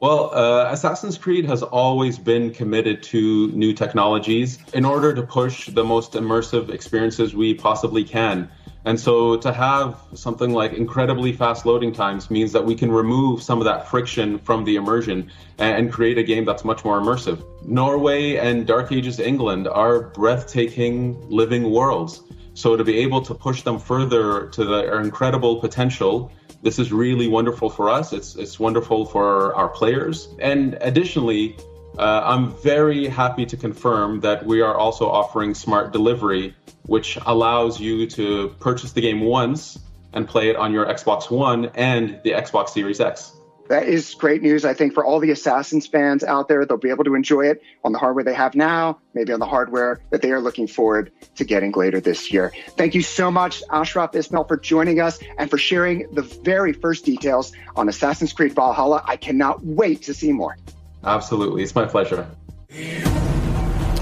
[0.00, 5.66] Well, uh, Assassin's Creed has always been committed to new technologies in order to push
[5.66, 8.50] the most immersive experiences we possibly can.
[8.86, 13.42] And so to have something like incredibly fast loading times means that we can remove
[13.42, 17.44] some of that friction from the immersion and create a game that's much more immersive.
[17.66, 22.22] Norway and Dark Ages England are breathtaking living worlds.
[22.54, 26.32] So to be able to push them further to their incredible potential
[26.62, 28.12] this is really wonderful for us.
[28.12, 31.56] It's it's wonderful for our players, and additionally,
[31.98, 36.54] uh, I'm very happy to confirm that we are also offering smart delivery,
[36.86, 39.78] which allows you to purchase the game once
[40.12, 43.32] and play it on your Xbox One and the Xbox Series X.
[43.70, 46.66] That is great news, I think, for all the Assassins fans out there.
[46.66, 49.46] They'll be able to enjoy it on the hardware they have now, maybe on the
[49.46, 52.52] hardware that they are looking forward to getting later this year.
[52.76, 57.04] Thank you so much, Ashraf Ismail, for joining us and for sharing the very first
[57.04, 59.04] details on Assassin's Creed Valhalla.
[59.06, 60.56] I cannot wait to see more.
[61.04, 61.62] Absolutely.
[61.62, 62.26] It's my pleasure.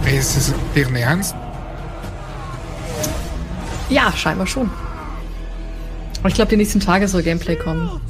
[0.06, 1.34] Ey, ist das deren Ernst?
[3.90, 4.70] Ja, scheinbar schon.
[6.20, 8.00] Aber ich glaube, die nächsten Tage soll Gameplay kommen.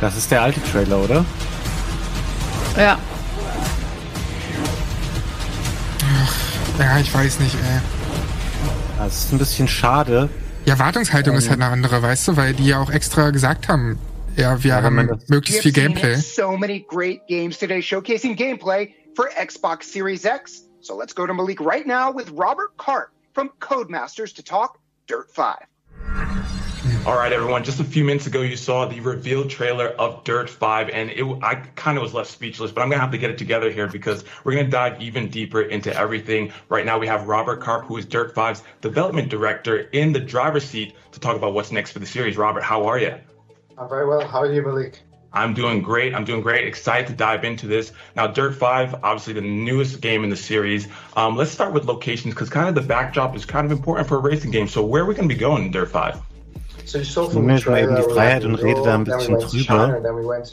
[0.00, 1.24] Das ist der alte Trailer, oder?
[2.76, 2.98] Ja.
[6.78, 7.80] Ja, ich weiß nicht, ey.
[8.98, 10.28] Das ist ein bisschen schade.
[10.66, 13.98] Die Erwartungshaltung ist halt eine andere, weißt du, weil die ja auch extra gesagt haben,
[14.36, 16.16] ja, wir haben möglichst viel Gameplay.
[16.16, 20.64] So many great games today showcasing gameplay for Xbox Series X.
[20.80, 24.78] So let's go to Malik right now with Robert Cart from Codemasters to talk
[25.08, 25.56] Dirt 5.
[27.06, 27.62] All right, everyone.
[27.62, 31.24] Just a few minutes ago, you saw the reveal trailer of Dirt 5, and it,
[31.42, 33.70] I kind of was left speechless, but I'm going to have to get it together
[33.70, 36.52] here because we're going to dive even deeper into everything.
[36.68, 40.64] Right now, we have Robert Karp, who is Dirt 5's development director, in the driver's
[40.64, 42.36] seat to talk about what's next for the series.
[42.36, 43.14] Robert, how are you?
[43.78, 44.26] I'm very well.
[44.26, 45.00] How are you, Malik?
[45.32, 46.14] I'm doing great.
[46.14, 46.66] I'm doing great.
[46.66, 47.92] Excited to dive into this.
[48.14, 50.88] Now, Dirt 5, obviously the newest game in the series.
[51.14, 54.16] Um, let's start with locations because kind of the backdrop is kind of important for
[54.16, 54.66] a racing game.
[54.66, 56.35] So, where are we going to be going in Dirt 5?
[56.94, 59.98] Ich nehme jetzt mal eben die Freiheit und rede da ein bisschen drüber,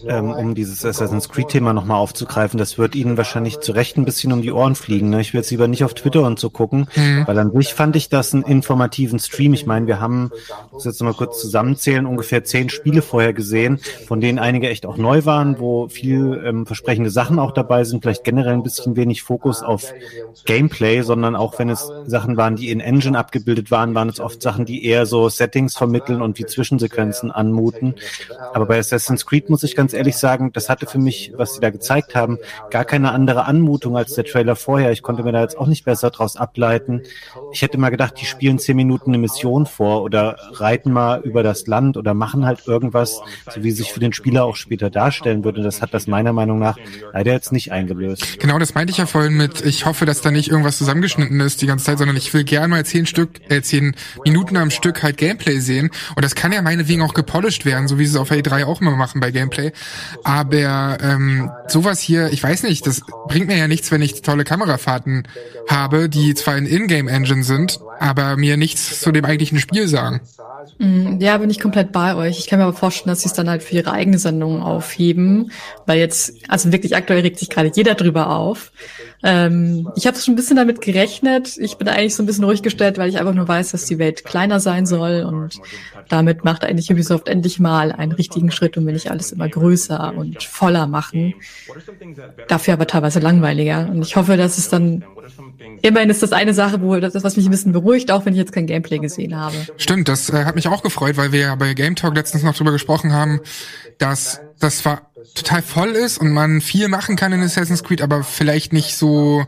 [0.08, 2.58] ähm, um dieses Assassin's Creed-Thema nochmal aufzugreifen.
[2.58, 5.12] Das wird Ihnen wahrscheinlich zu Recht ein bisschen um die Ohren fliegen.
[5.12, 5.22] Ne?
[5.22, 7.28] Ich will jetzt lieber nicht auf Twitter und so gucken, Mhm.
[7.28, 9.54] weil an sich fand ich das einen informativen Stream.
[9.54, 10.32] Ich meine, wir haben,
[10.68, 14.86] ich muss jetzt mal kurz zusammenzählen, ungefähr zehn Spiele vorher gesehen, von denen einige echt
[14.88, 18.96] auch neu waren, wo viel ähm, versprechende Sachen auch dabei sind, vielleicht generell ein bisschen
[18.96, 19.94] wenig Fokus auf
[20.46, 24.42] Gameplay, sondern auch wenn es Sachen waren, die in Engine abgebildet waren, waren es oft
[24.42, 27.96] Sachen, die eher so Settings vermitteln und wie Zwischensequenzen anmuten.
[28.54, 31.60] Aber bei Assassin's Creed muss ich ganz ehrlich sagen, das hatte für mich, was sie
[31.60, 32.38] da gezeigt haben,
[32.70, 34.92] gar keine andere Anmutung als der Trailer vorher.
[34.92, 37.02] Ich konnte mir da jetzt auch nicht besser draus ableiten.
[37.52, 41.44] Ich hätte mal gedacht, die spielen zehn Minuten eine Mission vor oder reiten mal über
[41.44, 43.22] das Land oder machen halt irgendwas,
[43.54, 45.62] so wie sich für den Spieler auch später darstellen würde.
[45.64, 46.78] Das hat das meiner Meinung nach
[47.12, 48.40] leider jetzt nicht eingelöst.
[48.40, 51.62] Genau, das meinte ich ja vorhin mit, ich hoffe, dass da nicht irgendwas zusammengeschnitten ist
[51.62, 55.04] die ganze Zeit, sondern ich will gern mal zehn Stück, äh, zehn Minuten am Stück
[55.04, 55.92] halt Gameplay sehen.
[56.16, 58.82] Und das kann ja meinetwegen auch gepolished werden, so wie sie es auf A3 auch
[58.82, 59.72] immer machen bei Gameplay.
[60.24, 64.44] Aber ähm, sowas hier, ich weiß nicht, das bringt mir ja nichts, wenn ich tolle
[64.44, 65.28] Kamerafahrten
[65.70, 70.22] habe, die zwar in Ingame-Engine sind, aber mir nichts zu dem eigentlichen Spiel sagen.
[70.78, 72.40] Mm, Ja, bin ich komplett bei euch.
[72.40, 75.52] Ich kann mir aber vorstellen, dass sie es dann halt für ihre eigene Sendung aufheben,
[75.86, 78.72] weil jetzt, also wirklich aktuell regt sich gerade jeder drüber auf.
[79.24, 81.58] Ähm, ich habe schon ein bisschen damit gerechnet.
[81.58, 83.98] Ich bin eigentlich so ein bisschen ruhig gestellt, weil ich einfach nur weiß, dass die
[83.98, 85.60] Welt kleiner sein soll und
[86.10, 90.14] damit macht eigentlich Ubisoft endlich mal einen richtigen Schritt und will nicht alles immer größer
[90.16, 91.34] und voller machen.
[92.50, 93.88] Dafür aber teilweise langweiliger.
[93.90, 95.06] Und ich hoffe, dass es dann
[95.82, 98.40] immerhin ist das eine Sache, wo das, was mich ein bisschen beruhigt, auch wenn ich
[98.40, 99.56] jetzt kein Gameplay gesehen habe.
[99.78, 102.56] Stimmt, das äh, hat mich auch gefreut, weil wir ja bei Game Talk letztens noch
[102.56, 103.40] drüber gesprochen haben,
[103.98, 108.24] dass das zwar total voll ist und man viel machen kann in Assassin's Creed, aber
[108.24, 109.46] vielleicht nicht so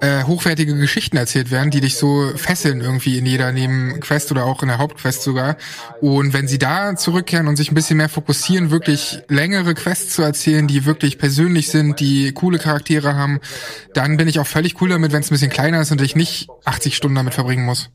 [0.00, 4.62] äh, hochwertige Geschichten erzählt werden, die dich so fesseln irgendwie in jeder Nebenquest oder auch
[4.62, 5.56] in der Hauptquest sogar.
[6.00, 10.22] Und wenn sie da zurückkehren und sich ein bisschen mehr fokussieren, wirklich längere Quests zu
[10.22, 13.40] erzählen, die wirklich persönlich sind, die coole Charaktere haben,
[13.92, 16.16] dann bin ich auch völlig cool damit, wenn es ein bisschen kleiner ist und ich
[16.16, 17.90] nicht 80 Stunden damit verbringen muss.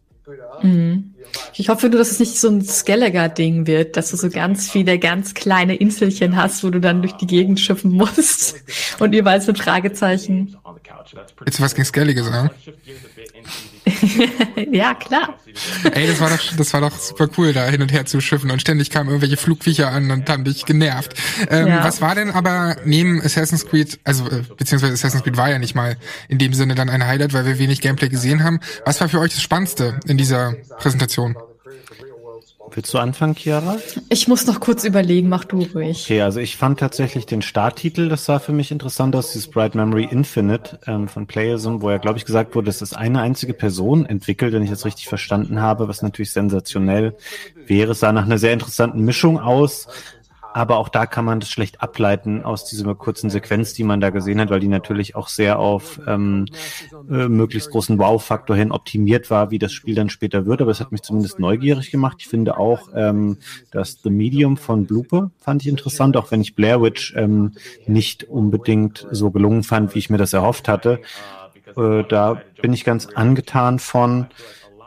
[0.61, 1.14] Mhm.
[1.53, 4.99] Ich hoffe nur, dass es nicht so ein Skelliger-Ding wird, dass du so ganz viele
[4.99, 8.55] ganz kleine Inselchen hast, wo du dann durch die Gegend schiffen musst
[8.99, 10.57] und jeweils mit Fragezeichen.
[11.39, 12.49] Willst du was gegen Skellige sagen?
[14.71, 15.35] ja, klar.
[15.91, 18.51] Ey, das war doch, das war doch super cool, da hin und her zu schiffen
[18.51, 21.13] und ständig kamen irgendwelche Flugviecher an und haben dich genervt.
[21.49, 21.83] Ähm, Ja.
[21.83, 25.75] Was war denn aber neben Assassin's Creed, also äh, beziehungsweise Assassin's Creed war ja nicht
[25.75, 25.97] mal
[26.27, 28.59] in dem Sinne dann ein Highlight, weil wir wenig Gameplay gesehen haben.
[28.85, 31.35] Was war für euch das Spannendste in dieser Präsentation?
[32.71, 33.77] Willst du anfangen, Chiara?
[34.09, 36.03] Ich muss noch kurz überlegen, mach du ruhig.
[36.05, 39.75] Okay, also ich fand tatsächlich den Starttitel, das sah für mich interessant aus, dieses Bright
[39.75, 43.53] Memory Infinite ähm, von Playism, wo ja, glaube ich, gesagt wurde, dass das eine einzige
[43.53, 47.15] Person entwickelt, wenn ich das richtig verstanden habe, was natürlich sensationell
[47.65, 47.91] wäre.
[47.91, 49.87] Es sah nach einer sehr interessanten Mischung aus,
[50.55, 54.09] aber auch da kann man das schlecht ableiten aus dieser kurzen Sequenz, die man da
[54.09, 56.45] gesehen hat, weil die natürlich auch sehr auf ähm,
[57.09, 60.61] äh, möglichst großen Wow-Faktor hin optimiert war, wie das Spiel dann später wird.
[60.61, 62.19] Aber es hat mich zumindest neugierig gemacht.
[62.21, 63.37] Ich finde auch, ähm,
[63.71, 67.51] dass The Medium von Blooper fand ich interessant, auch wenn ich Blair Witch ähm,
[67.85, 71.01] nicht unbedingt so gelungen fand, wie ich mir das erhofft hatte.
[71.75, 74.27] Äh, da bin ich ganz angetan von.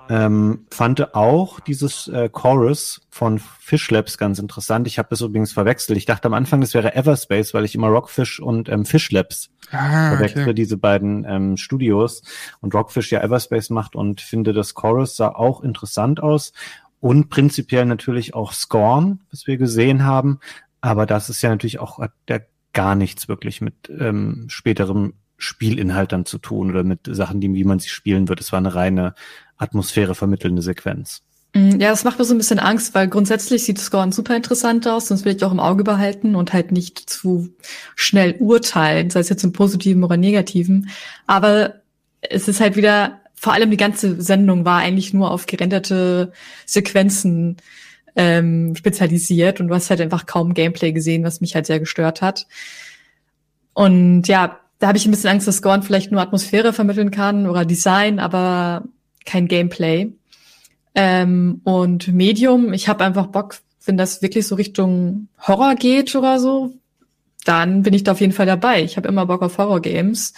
[0.08, 4.86] Ähm, fand auch dieses äh, Chorus von Fish Labs ganz interessant.
[4.86, 5.98] Ich habe das übrigens verwechselt.
[5.98, 9.50] Ich dachte am Anfang, das wäre Everspace, weil ich immer Rockfish und ähm, Fish Labs
[9.70, 10.54] Ah, verwechsle, okay.
[10.54, 12.22] diese beiden ähm, Studios.
[12.60, 16.52] Und Rockfish ja Everspace macht und finde, das Chorus sah auch interessant aus.
[17.00, 20.40] Und prinzipiell natürlich auch Scorn, was wir gesehen haben.
[20.80, 21.98] Aber das ist ja natürlich auch
[22.28, 22.38] ja
[22.72, 27.64] gar nichts wirklich mit ähm, späterem Spielinhalt dann zu tun oder mit Sachen, die, wie
[27.64, 28.40] man sie spielen wird.
[28.40, 29.14] Es war eine reine
[29.58, 31.22] Atmosphäre vermittelnde Sequenz.
[31.54, 34.86] Mm, Ja, das macht mir so ein bisschen Angst, weil grundsätzlich sieht Scorn super interessant
[34.86, 37.48] aus, sonst will ich auch im Auge behalten und halt nicht zu
[37.96, 40.90] schnell urteilen, sei es jetzt im Positiven oder Negativen.
[41.26, 41.74] Aber
[42.20, 46.32] es ist halt wieder, vor allem die ganze Sendung war eigentlich nur auf gerenderte
[46.66, 47.56] Sequenzen
[48.16, 52.20] ähm, spezialisiert und du hast halt einfach kaum Gameplay gesehen, was mich halt sehr gestört
[52.20, 52.46] hat.
[53.74, 57.46] Und ja, da habe ich ein bisschen Angst, dass Scorn vielleicht nur Atmosphäre vermitteln kann
[57.46, 58.84] oder Design, aber
[59.28, 60.12] kein Gameplay.
[60.94, 66.40] Ähm, und Medium, ich habe einfach Bock, wenn das wirklich so Richtung Horror geht oder
[66.40, 66.74] so,
[67.44, 68.82] dann bin ich da auf jeden Fall dabei.
[68.82, 70.34] Ich habe immer Bock auf Horror-Games.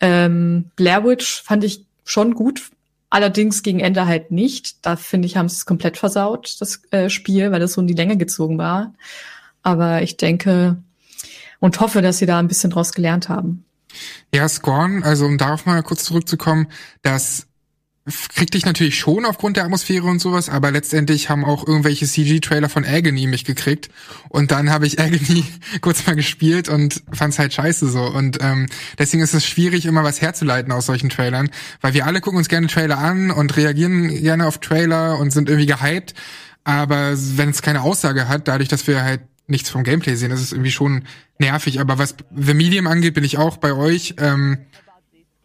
[0.00, 2.70] Ähm, Blair Witch fand ich schon gut,
[3.08, 4.84] allerdings gegen Ende halt nicht.
[4.84, 7.86] Da finde ich, haben sie es komplett versaut, das äh, Spiel, weil das so in
[7.86, 8.94] die Länge gezogen war.
[9.62, 10.78] Aber ich denke
[11.60, 13.64] und hoffe, dass sie da ein bisschen draus gelernt haben.
[14.34, 16.66] Ja, Scorn, also um darauf mal kurz zurückzukommen,
[17.02, 17.46] das
[18.34, 22.68] krieg dich natürlich schon aufgrund der Atmosphäre und sowas, aber letztendlich haben auch irgendwelche CG-Trailer
[22.68, 23.88] von Agony mich gekriegt.
[24.28, 25.44] Und dann habe ich Agony
[25.80, 28.02] kurz mal gespielt und fand's halt scheiße so.
[28.02, 28.66] Und ähm,
[28.98, 31.50] deswegen ist es schwierig, immer was herzuleiten aus solchen Trailern,
[31.80, 35.48] weil wir alle gucken uns gerne Trailer an und reagieren gerne auf Trailer und sind
[35.48, 36.14] irgendwie gehypt,
[36.64, 40.40] aber wenn es keine Aussage hat, dadurch, dass wir halt nichts vom Gameplay sehen, ist
[40.40, 41.04] es irgendwie schon
[41.38, 44.58] nervig, aber was The Medium angeht, bin ich auch bei euch, ähm,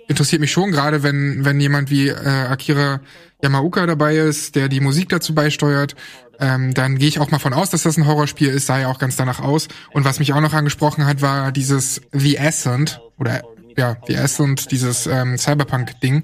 [0.10, 3.00] interessiert mich schon, gerade wenn, wenn jemand wie äh, Akira
[3.42, 5.96] Yamaoka dabei ist, der die Musik dazu beisteuert,
[6.40, 8.88] ähm, dann gehe ich auch mal von aus, dass das ein Horrorspiel ist, sah ja
[8.88, 9.68] auch ganz danach aus.
[9.92, 13.44] Und was mich auch noch angesprochen hat, war dieses The Ascent oder
[13.78, 16.24] ja, The Ascent, dieses ähm, Cyberpunk-Ding.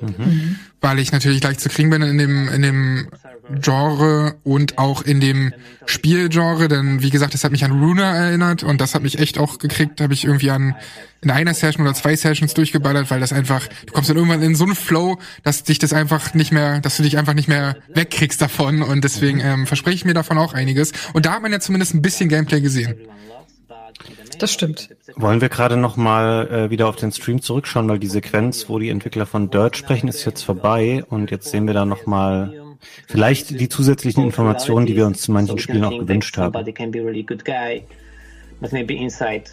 [0.00, 0.58] Mhm.
[0.80, 3.08] Weil ich natürlich leicht zu kriegen bin in dem, in dem
[3.60, 5.52] Genre und auch in dem
[5.86, 9.38] Spielgenre, denn wie gesagt, das hat mich an Runa erinnert und das hat mich echt
[9.38, 10.74] auch gekriegt, habe ich irgendwie an
[11.20, 14.54] in einer Session oder zwei Sessions durchgeballert, weil das einfach, du kommst dann irgendwann in
[14.54, 17.76] so einen Flow, dass dich das einfach nicht mehr, dass du dich einfach nicht mehr
[17.92, 20.92] wegkriegst davon und deswegen ähm, verspreche ich mir davon auch einiges.
[21.12, 22.96] Und da hat man ja zumindest ein bisschen Gameplay gesehen.
[24.38, 24.90] Das stimmt.
[25.16, 28.78] Wollen wir gerade noch mal äh, wieder auf den Stream zurückschauen, weil die Sequenz, wo
[28.78, 32.57] die Entwickler von Dirt sprechen, ist jetzt vorbei und jetzt sehen wir da noch mal
[33.06, 36.52] vielleicht die zusätzlichen Informationen, die wir uns zu manchen Spielen auch gewünscht haben.
[38.60, 39.44] But maybe inside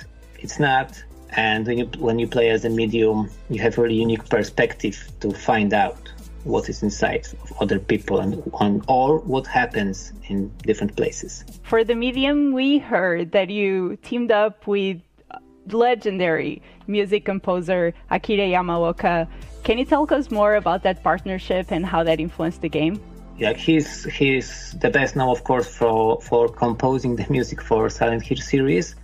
[0.41, 0.88] it's not.
[1.36, 4.97] And when you, when you play as a medium, you have a really unique perspective
[5.19, 5.97] to find out
[6.43, 11.43] what is inside of other people and on or what happens in different places.
[11.63, 15.01] For the medium, we heard that you teamed up with
[15.71, 19.28] legendary music composer Akira Yamaoka.
[19.63, 23.01] Can you tell us more about that partnership and how that influenced the game?
[23.38, 28.23] Yeah, he's he's the best now, of course, for for composing the music for Silent
[28.23, 28.95] Hill series.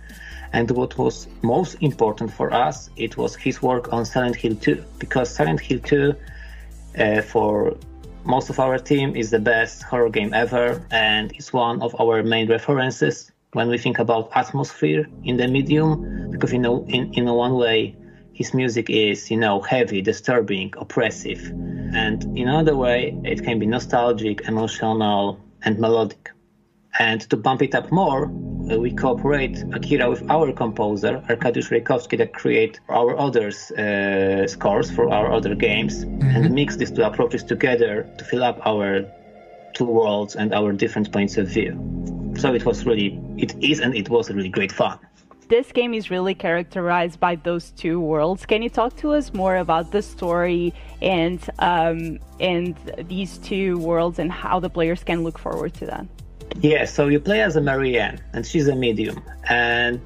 [0.54, 4.84] And what was most important for us, it was his work on Silent Hill 2,
[4.98, 6.14] because Silent Hill 2
[6.98, 7.74] uh, for
[8.24, 12.22] most of our team is the best horror game ever and it's one of our
[12.22, 17.24] main references when we think about atmosphere in the medium because you know in, in
[17.26, 17.96] one way
[18.42, 21.42] his music is you know heavy disturbing oppressive
[22.04, 22.98] and in another way
[23.32, 25.22] it can be nostalgic emotional
[25.64, 26.22] and melodic
[26.98, 32.34] and to bump it up more, we cooperate Akira with our composer Arkadiusz Rejkowski that
[32.34, 36.36] create our other uh, scores for our other games mm-hmm.
[36.36, 39.10] and mix these two approaches together to fill up our
[39.72, 41.72] two worlds and our different points of view.
[42.38, 44.98] So it was really, it is and it was really great fun.
[45.52, 48.46] This game is really characterized by those two worlds.
[48.46, 50.72] Can you talk to us more about the story
[51.02, 52.74] and um, and
[53.06, 56.06] these two worlds and how the players can look forward to that?
[56.62, 60.00] Yeah, so you play as a Marianne, and she's a medium, and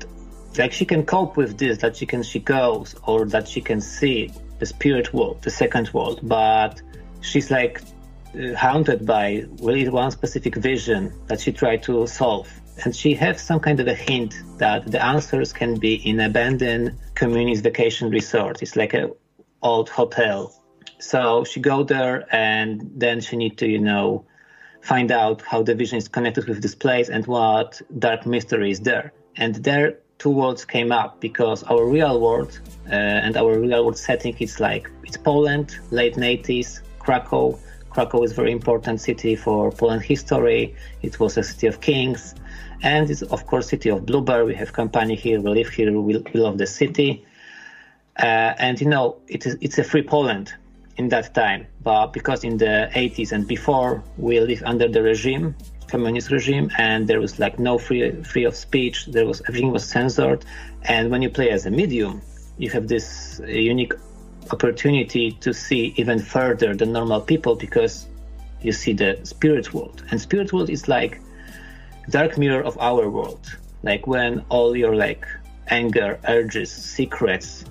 [0.58, 3.80] like she can cope with this, that she can she goes, or that she can
[3.80, 6.82] see the spirit world, the second world, but
[7.20, 7.82] she's like
[8.34, 12.48] uh, haunted by really one specific vision that she tried to solve.
[12.84, 16.98] And she has some kind of a hint that the answers can be in abandoned
[17.14, 18.62] communist vacation resort.
[18.62, 19.10] It's like a
[19.62, 20.54] old hotel.
[20.98, 24.24] So she go there and then she need to, you know,
[24.80, 28.80] find out how the vision is connected with this place and what dark mystery is
[28.80, 29.12] there.
[29.36, 32.58] And there, two worlds came up because our real world
[32.88, 37.58] uh, and our real world setting is like it's Poland, late 80s, Krakow.
[37.90, 40.74] Krakow is a very important city for Poland history.
[41.02, 42.34] It was a city of kings,
[42.82, 44.44] and it's of course city of Blueberry.
[44.44, 47.24] We have company here, we live here, we, we love the city,
[48.18, 50.52] uh, and you know it is it's a free Poland
[50.96, 51.66] in that time.
[51.82, 55.54] But because in the 80s and before we live under the regime,
[55.88, 59.06] communist regime, and there was like no free free of speech.
[59.06, 60.44] There was everything was censored,
[60.82, 62.22] and when you play as a medium,
[62.58, 63.94] you have this unique
[64.50, 68.06] opportunity to see even further than normal people because
[68.60, 71.20] you see the spirit world, and spirit world is like
[72.10, 73.56] dark mirror of our world.
[73.82, 75.26] Like when all your like
[75.68, 77.64] anger, urges, secrets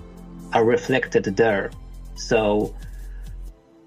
[0.52, 1.70] are reflected there.
[2.14, 2.74] So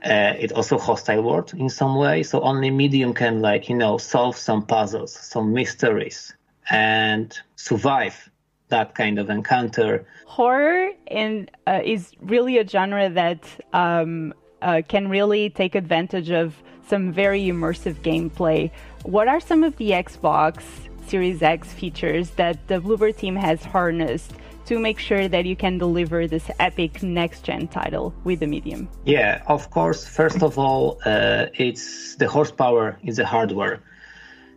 [0.05, 2.23] uh, it's also hostile world in some way.
[2.23, 6.33] So only medium can like you know solve some puzzles, some mysteries,
[6.69, 8.29] and survive
[8.69, 10.05] that kind of encounter.
[10.25, 13.43] Horror uh, is really a genre that
[13.73, 18.71] um, uh, can really take advantage of some very immersive gameplay.
[19.03, 20.63] What are some of the Xbox
[21.07, 24.33] Series X features that the Bluebird team has harnessed
[24.65, 28.89] to make sure that you can deliver this epic next gen title with the medium?
[29.05, 30.05] Yeah, of course.
[30.05, 33.81] First of all, uh, it's the horsepower is the hardware.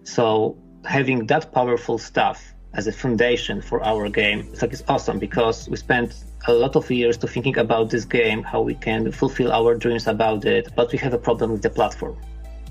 [0.05, 5.18] So having that powerful stuff as a foundation for our game, it's like it's awesome
[5.18, 9.12] because we spent a lot of years to thinking about this game, how we can
[9.12, 12.16] fulfill our dreams about it, but we have a problem with the platform.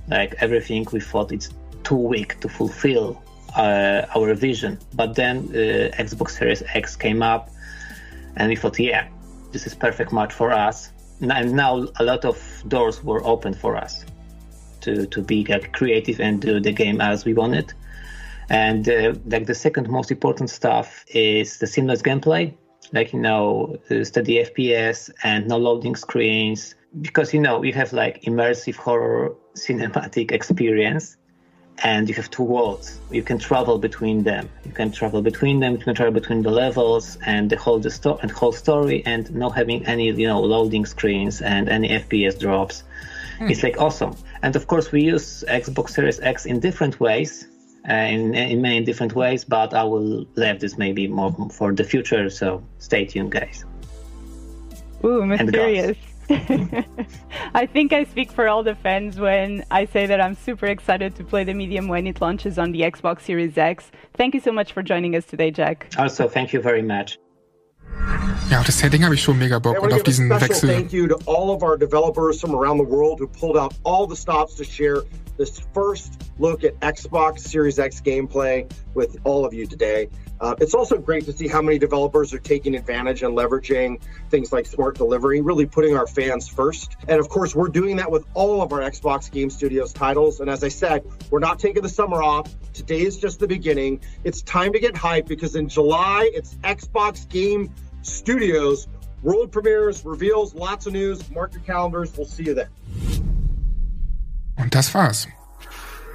[0.07, 1.49] Like everything we thought it's
[1.83, 3.21] too weak to fulfill
[3.55, 4.79] uh, our vision.
[4.93, 7.49] But then uh, Xbox Series X came up,
[8.35, 9.07] and we thought, yeah,
[9.51, 10.91] this is perfect match for us.
[11.21, 12.37] And now a lot of
[12.67, 14.05] doors were open for us
[14.81, 17.73] to to be like, creative and do the game as we want it.
[18.51, 22.53] And uh, like the second most important stuff is the seamless gameplay,
[22.91, 27.93] like you know, uh, steady FPS and no loading screens, because you know you have
[27.93, 31.15] like immersive horror cinematic experience
[31.83, 32.99] and you have two worlds.
[33.09, 34.49] You can travel between them.
[34.65, 35.71] You can travel between them.
[35.77, 39.33] You can travel between the levels and the whole the sto- and whole story, and
[39.33, 42.83] not having any you know loading screens and any FPS drops.
[43.37, 43.49] Hmm.
[43.49, 44.13] It's like awesome.
[44.43, 47.47] And of course, we use Xbox Series X in different ways,
[47.89, 49.43] uh, in in many different ways.
[49.43, 52.29] But I will leave this maybe more for the future.
[52.29, 53.65] So stay tuned, guys.
[55.03, 55.97] Ooh, mysterious.
[57.53, 61.15] I think I speak for all the fans when I say that I'm super excited
[61.15, 63.91] to play the medium when it launches on the Xbox Series X.
[64.13, 65.87] Thank you so much for joining us today, Jack.
[65.97, 67.17] Also, thank you very much.
[68.49, 70.69] Ja, auf das Setting habe ich schon mega Bock und auf diesen Wechsel.
[70.69, 74.07] thank you to all of our developers from around the world who pulled out all
[74.07, 75.03] the stops to share
[75.37, 80.09] this first look at Xbox Series X gameplay with all of you today.
[80.41, 84.51] Uh, it's also great to see how many developers are taking advantage and leveraging things
[84.51, 86.97] like smart delivery, really putting our fans first.
[87.07, 90.39] And of course, we're doing that with all of our Xbox Game Studios titles.
[90.39, 92.53] And as I said, we're not taking the summer off.
[92.73, 94.01] Today is just the beginning.
[94.23, 97.71] It's time to get hyped because in July, it's Xbox Game
[98.01, 98.87] Studios
[99.21, 101.29] world premieres, reveals, lots of news.
[101.29, 102.17] Mark your calendars.
[102.17, 102.69] We'll see you then.
[104.57, 105.27] Und das war's.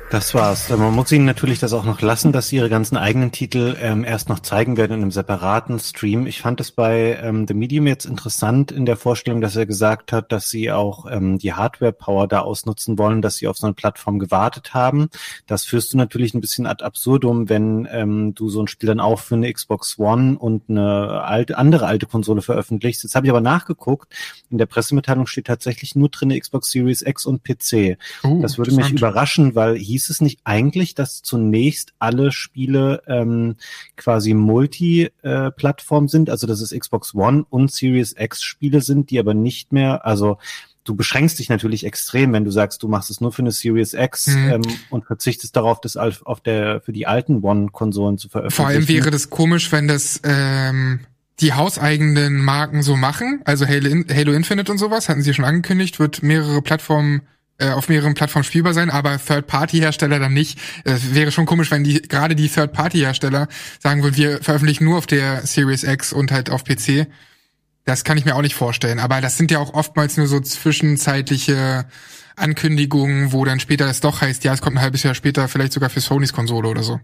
[0.08, 0.68] Das war's.
[0.70, 4.04] Man muss ihnen natürlich das auch noch lassen, dass sie ihre ganzen eigenen Titel ähm,
[4.04, 6.28] erst noch zeigen werden in einem separaten Stream.
[6.28, 10.12] Ich fand es bei ähm, The Medium jetzt interessant in der Vorstellung, dass er gesagt
[10.12, 13.74] hat, dass sie auch ähm, die Hardware-Power da ausnutzen wollen, dass sie auf so eine
[13.74, 15.08] Plattform gewartet haben.
[15.48, 19.00] Das führst du natürlich ein bisschen ad absurdum, wenn ähm, du so ein Spiel dann
[19.00, 23.02] auch für eine Xbox One und eine alte, andere alte Konsole veröffentlichst.
[23.02, 24.14] Jetzt habe ich aber nachgeguckt.
[24.50, 27.98] In der Pressemitteilung steht tatsächlich nur drin Xbox Series X und PC.
[28.22, 33.56] Oh, das würde mich überraschen, weil hieß es nicht eigentlich, dass zunächst alle Spiele ähm,
[33.96, 39.32] quasi Multi-Plattform sind, also dass es Xbox One und Series X Spiele sind, die aber
[39.32, 40.38] nicht mehr, also
[40.84, 43.94] du beschränkst dich natürlich extrem, wenn du sagst, du machst es nur für eine Series
[43.94, 44.48] X Mhm.
[44.50, 48.56] ähm, und verzichtest darauf, das auf der für die alten One-Konsolen zu veröffentlichen.
[48.56, 51.00] Vor allem wäre das komisch, wenn das ähm,
[51.40, 53.40] die hauseigenen Marken so machen.
[53.44, 57.88] Also Halo, Halo Infinite und sowas hatten sie schon angekündigt, wird mehrere Plattformen äh, auf
[57.88, 60.58] mehreren Plattformen spielbar sein, aber Third-Party-Hersteller dann nicht.
[60.84, 63.48] Es wäre schon komisch, wenn die gerade die Third-Party-Hersteller
[63.82, 67.06] sagen würden, wir veröffentlichen nur auf der Series X und halt auf PC.
[67.84, 68.98] Das kann ich mir auch nicht vorstellen.
[68.98, 71.86] Aber das sind ja auch oftmals nur so zwischenzeitliche
[72.36, 75.72] Ankündigungen, wo dann später es doch heißt, ja, es kommt ein halbes Jahr später vielleicht
[75.72, 77.00] sogar für Sonys Konsole oder so.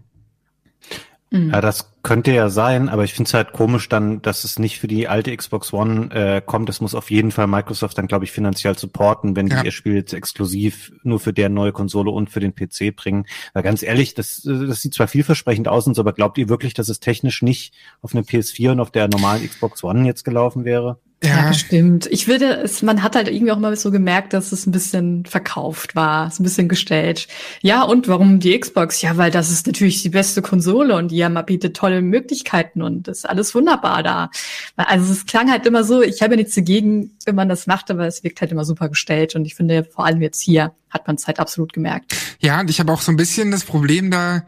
[1.33, 4.79] Ja, das könnte ja sein, aber ich finde es halt komisch dann, dass es nicht
[4.79, 6.69] für die alte Xbox One äh, kommt.
[6.69, 9.63] Das muss auf jeden Fall Microsoft dann, glaube ich, finanziell supporten, wenn die Ja.
[9.63, 13.25] ihr Spiel jetzt exklusiv nur für deren neue Konsole und für den PC bringen.
[13.53, 16.49] Weil ganz ehrlich, das, äh, das sieht zwar vielversprechend aus und so, aber glaubt ihr
[16.49, 20.23] wirklich, dass es technisch nicht auf einer PS4 und auf der normalen Xbox One jetzt
[20.23, 20.99] gelaufen wäre?
[21.23, 22.07] Ja, bestimmt.
[22.07, 25.25] Ich würde, es, man hat halt irgendwie auch mal so gemerkt, dass es ein bisschen
[25.25, 27.27] verkauft war, so ein bisschen gestellt.
[27.61, 29.01] Ja, und warum die Xbox?
[29.01, 32.81] Ja, weil das ist natürlich die beste Konsole und die ja mal bietet tolle Möglichkeiten
[32.81, 34.29] und ist alles wunderbar da.
[34.75, 37.89] Also es klang halt immer so, ich habe ja nichts dagegen, wenn man das macht,
[37.89, 41.07] aber es wirkt halt immer super gestellt und ich finde, vor allem jetzt hier hat
[41.07, 42.15] man es halt absolut gemerkt.
[42.39, 44.43] Ja, und ich habe auch so ein bisschen das Problem da,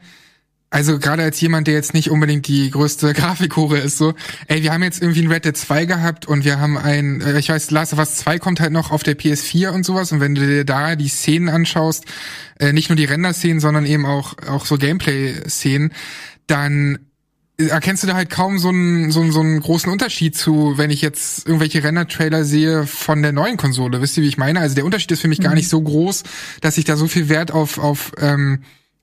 [0.75, 4.13] also gerade als jemand, der jetzt nicht unbedingt die größte Grafikhure ist, so,
[4.47, 7.39] ey, wir haben jetzt irgendwie ein Red Dead 2 gehabt und wir haben ein, äh,
[7.39, 10.19] ich weiß, Last of Us 2 kommt halt noch auf der PS4 und sowas und
[10.19, 12.03] wenn du dir da die Szenen anschaust,
[12.59, 15.93] äh, nicht nur die Render-Szenen, sondern eben auch, auch so Gameplay-Szenen,
[16.45, 16.99] dann
[17.57, 20.91] erkennst du da halt kaum so einen, so einen, so einen großen Unterschied zu, wenn
[20.91, 24.01] ich jetzt irgendwelche Render-Trailer sehe von der neuen Konsole.
[24.01, 24.59] Wisst ihr, wie ich meine?
[24.59, 26.23] Also der Unterschied ist für mich gar nicht so groß,
[26.59, 28.59] dass ich da so viel Wert auf, auf ähm,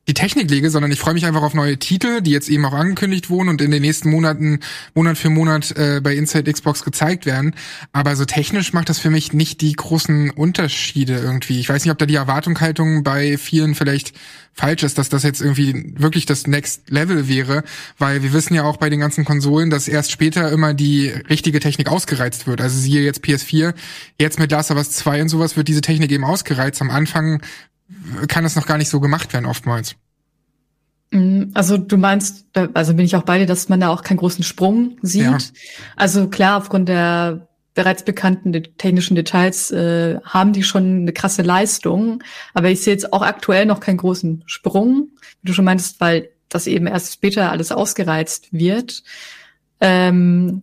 [0.09, 2.73] die Technik lege, sondern ich freue mich einfach auf neue Titel, die jetzt eben auch
[2.73, 4.59] angekündigt wurden und in den nächsten Monaten
[4.95, 7.55] Monat für Monat äh, bei Inside Xbox gezeigt werden.
[7.93, 11.61] Aber so technisch macht das für mich nicht die großen Unterschiede irgendwie.
[11.61, 14.13] Ich weiß nicht, ob da die Erwartungshaltung bei vielen vielleicht
[14.55, 17.63] falsch ist, dass das jetzt irgendwie wirklich das Next Level wäre,
[17.97, 21.61] weil wir wissen ja auch bei den ganzen Konsolen, dass erst später immer die richtige
[21.61, 22.61] Technik ausgereizt wird.
[22.61, 23.73] Also siehe jetzt PS4,
[24.19, 26.83] jetzt mit Last of Us 2 und sowas wird diese Technik eben ausgereizt.
[26.83, 27.41] Am Anfang
[28.29, 29.97] kann das noch gar nicht so gemacht werden oftmals.
[31.11, 34.19] Mm, Also du meinst, also bin ich auch bei dir, dass man da auch keinen
[34.19, 35.23] großen Sprung sieht.
[35.23, 35.39] Ja.
[35.97, 42.23] Also klar, aufgrund der bereits bekannten technischen Details äh, haben die schon eine krasse Leistung,
[42.53, 45.09] aber ich sehe jetzt auch aktuell noch keinen großen Sprung,
[45.41, 49.03] wie du schon meintest, weil das eben erst später alles ausgereizt wird.
[49.81, 50.63] Ähm,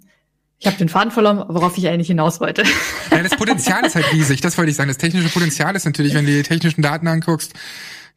[0.60, 2.64] ich habe den Faden verloren, worauf ich eigentlich hinaus wollte.
[3.12, 4.88] Ja, das Potenzial ist halt riesig, das wollte ich sagen.
[4.88, 7.53] Das technische Potenzial ist natürlich, wenn du die technischen Daten anguckst,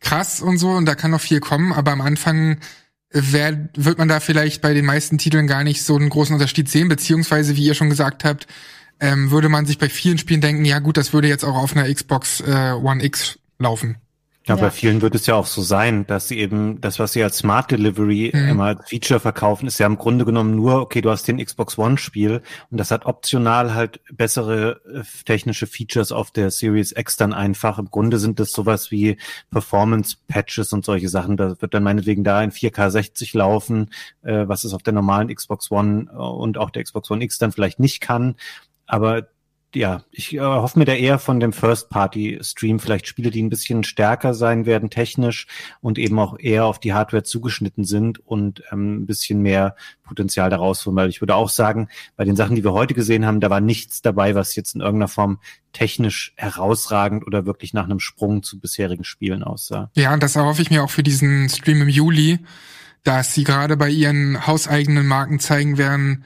[0.01, 2.59] krass und so und da kann noch viel kommen, aber am Anfang
[3.11, 6.69] wär, wird man da vielleicht bei den meisten Titeln gar nicht so einen großen Unterschied
[6.69, 8.47] sehen, beziehungsweise, wie ihr schon gesagt habt,
[9.01, 11.75] ähm, würde man sich bei vielen Spielen denken, ja gut, das würde jetzt auch auf
[11.75, 13.97] einer Xbox äh, One X laufen.
[14.47, 14.61] Ja, Ja.
[14.61, 17.39] bei vielen wird es ja auch so sein, dass sie eben das, was sie als
[17.39, 18.49] Smart Delivery Mhm.
[18.49, 21.79] immer als Feature verkaufen, ist ja im Grunde genommen nur, okay, du hast den Xbox
[21.79, 27.17] One Spiel und das hat optional halt bessere äh, technische Features auf der Series X
[27.17, 27.79] dann einfach.
[27.79, 29.17] Im Grunde sind das sowas wie
[29.53, 31.37] Performance Patches und solche Sachen.
[31.37, 33.91] Da wird dann meinetwegen da in 4K 60 laufen,
[34.23, 37.39] äh, was es auf der normalen Xbox One äh, und auch der Xbox One X
[37.39, 38.35] dann vielleicht nicht kann.
[38.87, 39.29] Aber
[39.75, 43.85] ja, ich äh, hoffe mir da eher von dem First-Party-Stream vielleicht Spiele, die ein bisschen
[43.85, 45.47] stärker sein werden technisch
[45.81, 50.51] und eben auch eher auf die Hardware zugeschnitten sind und ähm, ein bisschen mehr Potenzial
[50.51, 50.97] daraus holen.
[50.97, 53.61] Weil ich würde auch sagen, bei den Sachen, die wir heute gesehen haben, da war
[53.61, 55.39] nichts dabei, was jetzt in irgendeiner Form
[55.73, 59.91] technisch herausragend oder wirklich nach einem Sprung zu bisherigen Spielen aussah.
[59.95, 62.41] Ja, und das erhoffe ich mir auch für diesen Stream im Juli,
[63.05, 66.25] dass sie gerade bei ihren hauseigenen Marken zeigen werden,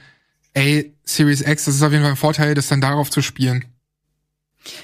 [0.57, 3.67] ey, Series X, das ist auf jeden Fall ein Vorteil, das dann darauf zu spielen.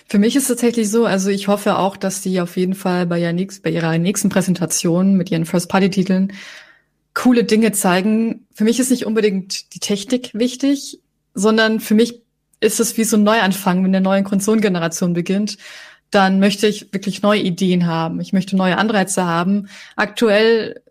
[0.07, 3.07] Für mich ist es tatsächlich so, also ich hoffe auch, dass die auf jeden Fall
[3.07, 6.33] bei, ihrer nächsten, bei ihrer nächsten Präsentation mit ihren First-Party-Titeln
[7.15, 8.47] coole Dinge zeigen.
[8.55, 11.01] Für mich ist nicht unbedingt die Technik wichtig,
[11.35, 12.23] sondern für mich
[12.61, 15.59] ist es wie so ein Neuanfang, wenn eine neue Konsolengeneration beginnt.
[16.11, 18.21] Dann möchte ich wirklich neue Ideen haben.
[18.21, 19.69] Ich möchte neue Anreize haben.
[19.97, 20.83] Aktuell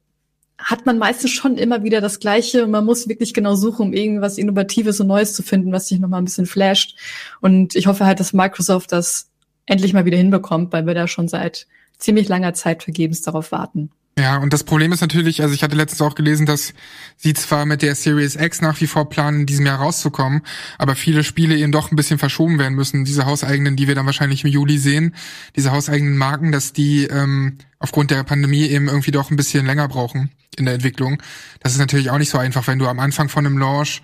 [0.64, 3.94] hat man meistens schon immer wieder das Gleiche und man muss wirklich genau suchen, um
[3.94, 6.96] irgendwas Innovatives und Neues zu finden, was sich nochmal ein bisschen flasht.
[7.42, 9.30] Und ich hoffe halt, dass Microsoft das
[9.66, 13.92] endlich mal wieder hinbekommt, weil wir da schon seit ziemlich langer Zeit vergebens darauf warten.
[14.18, 16.74] Ja, und das Problem ist natürlich, also ich hatte letztens auch gelesen, dass
[17.16, 20.42] sie zwar mit der Series X nach wie vor planen, in diesem Jahr rauszukommen,
[20.78, 23.06] aber viele Spiele eben doch ein bisschen verschoben werden müssen.
[23.06, 25.16] Diese hauseigenen, die wir dann wahrscheinlich im Juli sehen,
[25.56, 29.88] diese hauseigenen Marken, dass die ähm, aufgrund der Pandemie eben irgendwie doch ein bisschen länger
[29.88, 31.24] brauchen in der Entwicklung.
[31.62, 34.02] Das ist natürlich auch nicht so einfach, wenn du am Anfang von einem Launch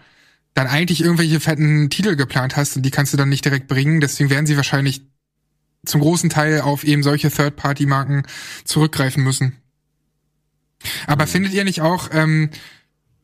[0.53, 3.99] dann eigentlich irgendwelche fetten Titel geplant hast und die kannst du dann nicht direkt bringen.
[3.99, 5.01] Deswegen werden sie wahrscheinlich
[5.85, 8.23] zum großen Teil auf eben solche Third-Party-Marken
[8.63, 9.57] zurückgreifen müssen.
[11.05, 12.49] Aber findet ihr nicht auch, ähm,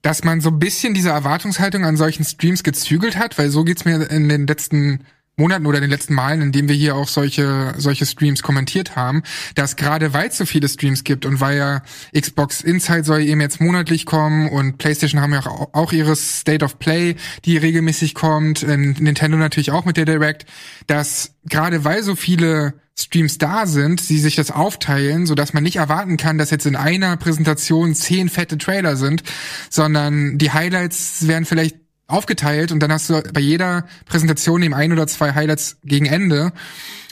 [0.02, 3.38] dass man so ein bisschen diese Erwartungshaltung an solchen Streams gezügelt hat?
[3.38, 5.06] Weil so geht's mir in den letzten
[5.36, 9.24] Monaten oder den letzten Malen, in denen wir hier auch solche, solche Streams kommentiert haben,
[9.56, 11.82] dass gerade weil es so viele Streams gibt und weil ja
[12.16, 16.64] Xbox Inside soll eben jetzt monatlich kommen und PlayStation haben ja auch, auch ihres State
[16.64, 17.16] of Play,
[17.46, 20.46] die regelmäßig kommt, äh, Nintendo natürlich auch mit der Direct,
[20.86, 25.64] dass gerade weil so viele Streams da sind, sie sich das aufteilen, so dass man
[25.64, 29.24] nicht erwarten kann, dass jetzt in einer Präsentation zehn fette Trailer sind,
[29.72, 34.92] sondern die Highlights werden vielleicht aufgeteilt und dann hast du bei jeder Präsentation eben ein
[34.92, 36.52] oder zwei Highlights gegen Ende,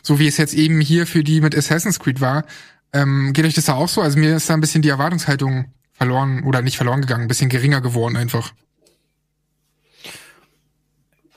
[0.03, 2.45] so wie es jetzt eben hier für die mit Assassin's Creed war.
[2.93, 4.01] Ähm, geht euch das da auch so?
[4.01, 7.49] Also mir ist da ein bisschen die Erwartungshaltung verloren oder nicht verloren gegangen, ein bisschen
[7.49, 8.53] geringer geworden einfach.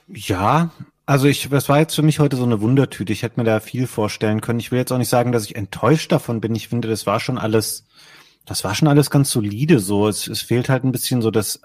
[0.07, 0.71] Ja,
[1.05, 3.13] also ich, das war jetzt für mich heute so eine Wundertüte.
[3.13, 4.59] Ich hätte mir da viel vorstellen können.
[4.59, 6.55] Ich will jetzt auch nicht sagen, dass ich enttäuscht davon bin.
[6.55, 7.85] Ich finde, das war schon alles,
[8.45, 10.07] das war schon alles ganz solide so.
[10.07, 11.61] Es, es fehlt halt ein bisschen so das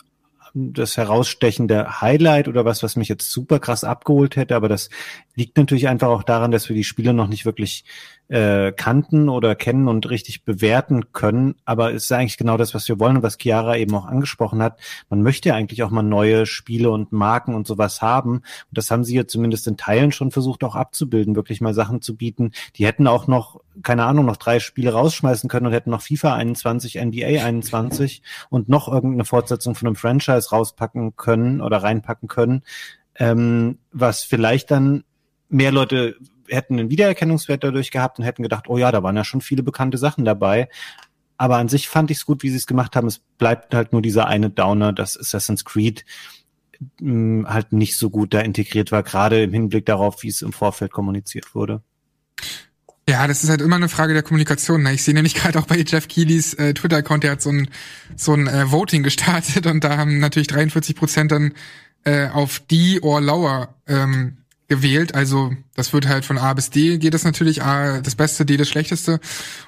[0.55, 4.90] das herausstechende Highlight oder was, was mich jetzt super krass abgeholt hätte, aber das
[5.34, 7.84] liegt natürlich einfach auch daran, dass wir die Spiele noch nicht wirklich
[8.31, 11.57] äh, kannten oder kennen und richtig bewerten können.
[11.64, 14.62] Aber es ist eigentlich genau das, was wir wollen und was Chiara eben auch angesprochen
[14.62, 14.78] hat.
[15.09, 18.37] Man möchte ja eigentlich auch mal neue Spiele und Marken und sowas haben.
[18.37, 22.03] Und das haben sie ja zumindest in Teilen schon versucht auch abzubilden, wirklich mal Sachen
[22.03, 22.53] zu bieten.
[22.76, 26.35] Die hätten auch noch, keine Ahnung, noch drei Spiele rausschmeißen können und hätten noch FIFA
[26.35, 32.62] 21, NBA 21 und noch irgendeine Fortsetzung von einem Franchise rauspacken können oder reinpacken können,
[33.16, 35.03] ähm, was vielleicht dann
[35.49, 36.14] mehr Leute
[36.51, 39.62] hätten einen Wiedererkennungswert dadurch gehabt und hätten gedacht, oh ja, da waren ja schon viele
[39.62, 40.68] bekannte Sachen dabei.
[41.36, 43.07] aber an sich fand ich es gut, wie sie es gemacht haben.
[43.09, 46.05] Es bleibt halt nur dieser eine Downer, dass Assassin's Creed
[47.01, 50.53] mh, halt nicht so gut da integriert war, gerade im Hinblick darauf, wie es im
[50.53, 51.82] Vorfeld kommuniziert wurde.
[53.09, 54.82] Ja, das ist halt immer eine Frage der Kommunikation.
[54.82, 54.92] Ne?
[54.92, 57.68] Ich sehe nämlich gerade auch bei Jeff Keelys äh, Twitter-Account, der hat so ein,
[58.16, 61.55] so ein äh, Voting gestartet und da haben natürlich 43 Prozent dann
[62.05, 64.36] äh, auf die or lower ähm,
[64.71, 65.14] gewählt.
[65.14, 68.57] Also das wird halt von A bis D geht es natürlich A das Beste, D
[68.57, 69.21] das Schlechteste.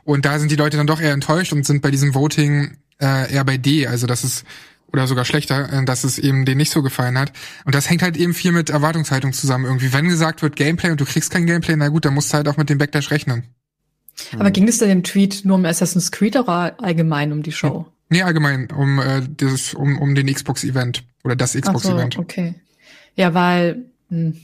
[0.04, 3.34] Und da sind die Leute dann doch eher enttäuscht und sind bei diesem Voting äh,
[3.34, 3.86] eher bei D.
[3.86, 4.44] Also das ist
[4.92, 7.32] oder sogar schlechter, äh, dass es eben denen nicht so gefallen hat.
[7.64, 9.92] Und das hängt halt eben viel mit Erwartungshaltung zusammen irgendwie.
[9.92, 12.48] Wenn gesagt wird Gameplay und du kriegst kein Gameplay, na gut, dann musst du halt
[12.48, 13.42] auch mit dem Backdash rechnen.
[14.38, 17.86] Aber ging es denn im Tweet nur um Assassin's Creed oder allgemein um die Show?
[18.08, 22.18] Nee, allgemein, um äh, dieses, um, um den Xbox-Event oder das Ach so, Xbox-Event.
[22.18, 22.54] okay.
[23.16, 24.36] Ja, weil hm,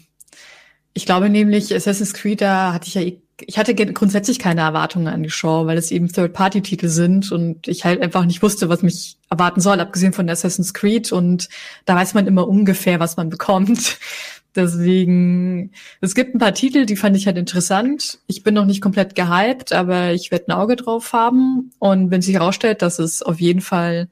[0.99, 5.07] ich glaube nämlich, Assassin's Creed, da hatte ich ja, eh- ich hatte grundsätzlich keine Erwartungen
[5.07, 8.83] an die Show, weil es eben Third-Party-Titel sind und ich halt einfach nicht wusste, was
[8.83, 11.49] mich erwarten soll, abgesehen von Assassin's Creed und
[11.85, 13.99] da weiß man immer ungefähr, was man bekommt.
[14.57, 15.71] Deswegen,
[16.01, 18.19] es gibt ein paar Titel, die fand ich halt interessant.
[18.27, 21.71] Ich bin noch nicht komplett gehypt, aber ich werde ein Auge drauf haben.
[21.79, 24.09] Und wenn sich herausstellt, dass es auf jeden Fall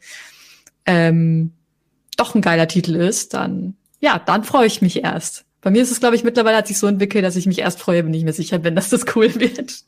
[0.84, 1.51] ähm,
[2.16, 5.45] doch ein geiler Titel ist, dann ja, dann freue ich mich erst.
[5.66, 7.80] Bei mir ist es, glaube ich, mittlerweile hat sich so entwickelt, dass ich mich erst
[7.80, 9.82] freue, wenn ich mir sicher bin, dass das cool wird.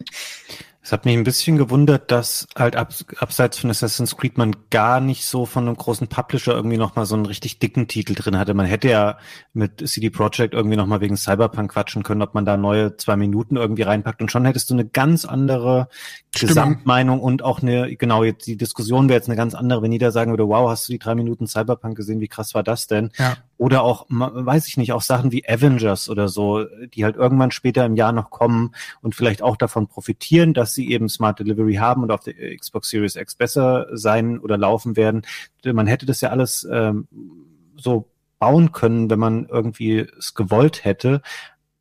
[0.83, 5.01] Es hat mich ein bisschen gewundert, dass halt ab, abseits von Assassin's Creed man gar
[5.01, 8.55] nicht so von einem großen Publisher irgendwie nochmal so einen richtig dicken Titel drin hatte.
[8.55, 9.18] Man hätte ja
[9.53, 13.55] mit CD Projekt irgendwie nochmal wegen Cyberpunk quatschen können, ob man da neue zwei Minuten
[13.55, 15.89] irgendwie reinpackt und schon hättest du eine ganz andere
[16.35, 16.49] Stimmung.
[16.49, 20.11] Gesamtmeinung und auch eine, genau, jetzt die Diskussion wäre jetzt eine ganz andere, wenn jeder
[20.11, 23.11] sagen würde, wow, hast du die drei Minuten Cyberpunk gesehen, wie krass war das denn?
[23.16, 23.37] Ja.
[23.59, 27.85] Oder auch, weiß ich nicht, auch Sachen wie Avengers oder so, die halt irgendwann später
[27.85, 32.05] im Jahr noch kommen und vielleicht auch davon profitieren, dass sie eben Smart Delivery haben
[32.05, 35.23] und auf der Xbox Series X besser sein oder laufen werden.
[35.65, 37.09] Man hätte das ja alles ähm,
[37.77, 41.21] so bauen können, wenn man irgendwie es gewollt hätte.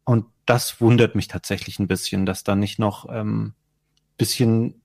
[0.04, 3.54] Und das wundert mich tatsächlich ein bisschen, dass da nicht noch ähm,
[4.18, 4.82] bisschen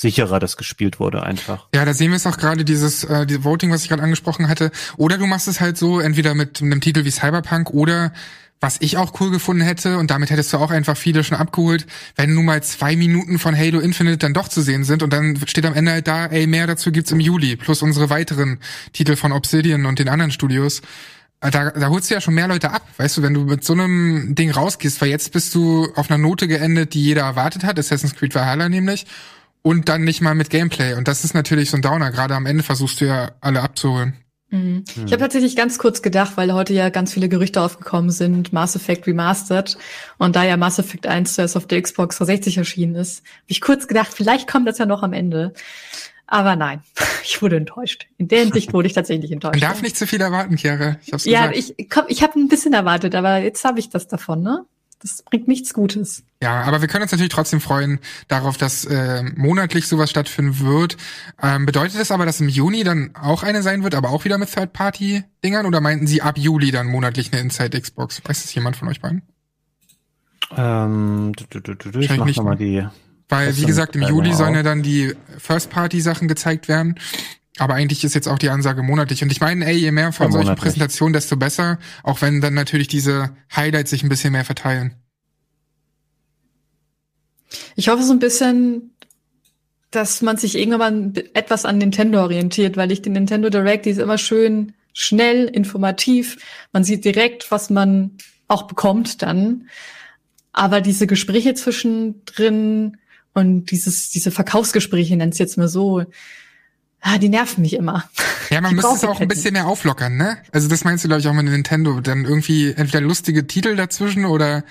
[0.00, 1.66] sicherer das gespielt wurde einfach.
[1.74, 4.48] Ja, da sehen wir es auch gerade, dieses äh, die Voting, was ich gerade angesprochen
[4.48, 4.70] hatte.
[4.96, 8.12] Oder du machst es halt so, entweder mit einem Titel wie Cyberpunk oder
[8.60, 11.84] was ich auch cool gefunden hätte, und damit hättest du auch einfach viele schon abgeholt,
[12.14, 15.36] wenn nun mal zwei Minuten von Halo Infinite dann doch zu sehen sind und dann
[15.48, 18.60] steht am Ende halt da, ey, mehr dazu gibt's im Juli, plus unsere weiteren
[18.92, 20.80] Titel von Obsidian und den anderen Studios.
[21.40, 23.64] Äh, Da, da holst du ja schon mehr Leute ab, weißt du, wenn du mit
[23.64, 27.64] so einem Ding rausgehst, weil jetzt bist du auf einer Note geendet, die jeder erwartet
[27.64, 29.06] hat, Assassin's Creed Valhalla nämlich,
[29.62, 30.94] und dann nicht mal mit Gameplay.
[30.94, 32.10] Und das ist natürlich so ein Downer.
[32.10, 34.14] Gerade am Ende versuchst du ja alle abzuholen.
[34.50, 34.84] Mhm.
[34.94, 38.76] Ich habe tatsächlich ganz kurz gedacht, weil heute ja ganz viele Gerüchte aufgekommen sind, Mass
[38.76, 39.78] Effect Remastered.
[40.18, 43.60] Und da ja Mass Effect 1 zuerst auf der Xbox 360 erschienen ist, habe ich
[43.60, 45.54] kurz gedacht, vielleicht kommt das ja noch am Ende.
[46.26, 46.82] Aber nein,
[47.24, 48.06] ich wurde enttäuscht.
[48.18, 49.60] In der Hinsicht wurde ich tatsächlich enttäuscht.
[49.60, 50.96] Man darf nicht zu viel erwarten, Chiara.
[51.04, 51.74] Ich hab's ja, gesagt.
[51.78, 54.66] ich komm, ich habe ein bisschen erwartet, aber jetzt habe ich das davon, ne?
[55.02, 56.22] Das bringt nichts Gutes.
[56.40, 57.98] Ja, aber wir können uns natürlich trotzdem freuen
[58.28, 60.96] darauf, dass äh, monatlich sowas stattfinden wird.
[61.42, 64.38] Ähm, bedeutet das aber, dass im Juni dann auch eine sein wird, aber auch wieder
[64.38, 65.66] mit Third-Party-Dingern?
[65.66, 68.22] Oder meinten Sie ab Juli dann monatlich eine Inside Xbox?
[68.24, 69.22] Weiß das jemand von euch beiden?
[70.56, 72.86] Ähm, du, du, du, du, ich mach nicht, nochmal die.
[73.28, 76.96] Weil, wie gesagt, im Juli sollen ja dann die First-Party-Sachen gezeigt werden.
[77.62, 79.22] Aber eigentlich ist jetzt auch die Ansage monatlich.
[79.22, 80.64] Und ich meine, ey, je mehr von Ja, solchen monatlich.
[80.64, 81.78] Präsentationen, desto besser.
[82.02, 84.96] Auch wenn dann natürlich diese Highlights sich ein bisschen mehr verteilen.
[87.76, 88.96] Ich hoffe so ein bisschen,
[89.92, 93.90] dass man sich irgendwann mal etwas an Nintendo orientiert, weil ich den Nintendo Direct, die
[93.90, 96.38] ist immer schön schnell, informativ.
[96.72, 98.16] Man sieht direkt, was man
[98.48, 99.68] auch bekommt dann.
[100.52, 102.96] Aber diese Gespräche zwischendrin
[103.34, 106.04] und dieses, diese Verkaufsgespräche, nennt es jetzt mal so,
[107.02, 108.04] ah, die nerven mich immer.
[108.50, 110.38] Ja, man müsste es auch ein halt bisschen mehr auflockern, ne?
[110.52, 112.00] Also das meinst du, glaube ich, auch mit Nintendo.
[112.00, 114.64] Dann irgendwie entweder lustige Titel dazwischen oder,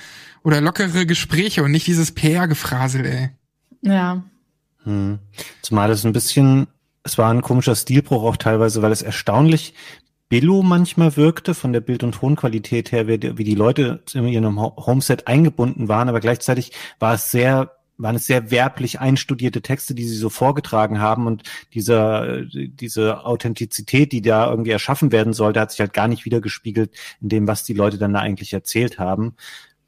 [0.44, 3.30] oder lockere Gespräche und nicht dieses PR-Gefrasel, ey.
[3.82, 4.24] Ja.
[4.84, 5.20] Hm.
[5.62, 6.68] Zumal es ein bisschen,
[7.04, 9.74] es war ein komischer Stilbruch auch teilweise, weil es erstaunlich
[10.30, 14.76] billo manchmal wirkte von der Bild- und Tonqualität her, wie die, Leute in ihrem Ho-
[14.78, 17.72] Homeset eingebunden waren, aber gleichzeitig war es sehr
[18.02, 21.44] waren es sehr werblich einstudierte Texte, die sie so vorgetragen haben und
[21.74, 26.26] dieser, äh, diese Authentizität, die da irgendwie erschaffen werden sollte, hat sich halt gar nicht
[26.26, 26.92] wiedergespiegelt
[27.22, 29.36] in dem, was die Leute dann da eigentlich erzählt haben.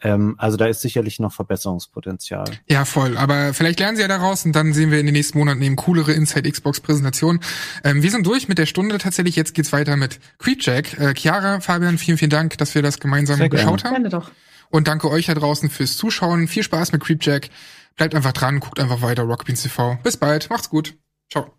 [0.04, 2.46] Ähm, also da ist sicherlich noch Verbesserungspotenzial.
[2.68, 3.18] Ja, voll.
[3.18, 5.78] Aber vielleicht lernen sie ja daraus und dann sehen wir in den nächsten Monaten eben
[5.78, 7.42] coolere Inside Xbox Präsentationen.
[7.84, 9.36] Ähm, wir sind durch mit der Stunde tatsächlich.
[9.36, 11.00] Jetzt geht's weiter mit Creepjack.
[11.00, 13.64] Äh, Chiara, Fabian, vielen, vielen Dank, dass wir das gemeinsam Sehr gerne.
[13.64, 13.94] geschaut haben.
[13.94, 14.32] Gerne doch.
[14.70, 16.48] Und danke euch da draußen fürs Zuschauen.
[16.48, 17.50] Viel Spaß mit Creepjack.
[17.96, 19.98] Bleibt einfach dran, guckt einfach weiter Rockbeans TV.
[20.04, 20.98] Bis bald, macht's gut.
[21.30, 21.52] Ciao.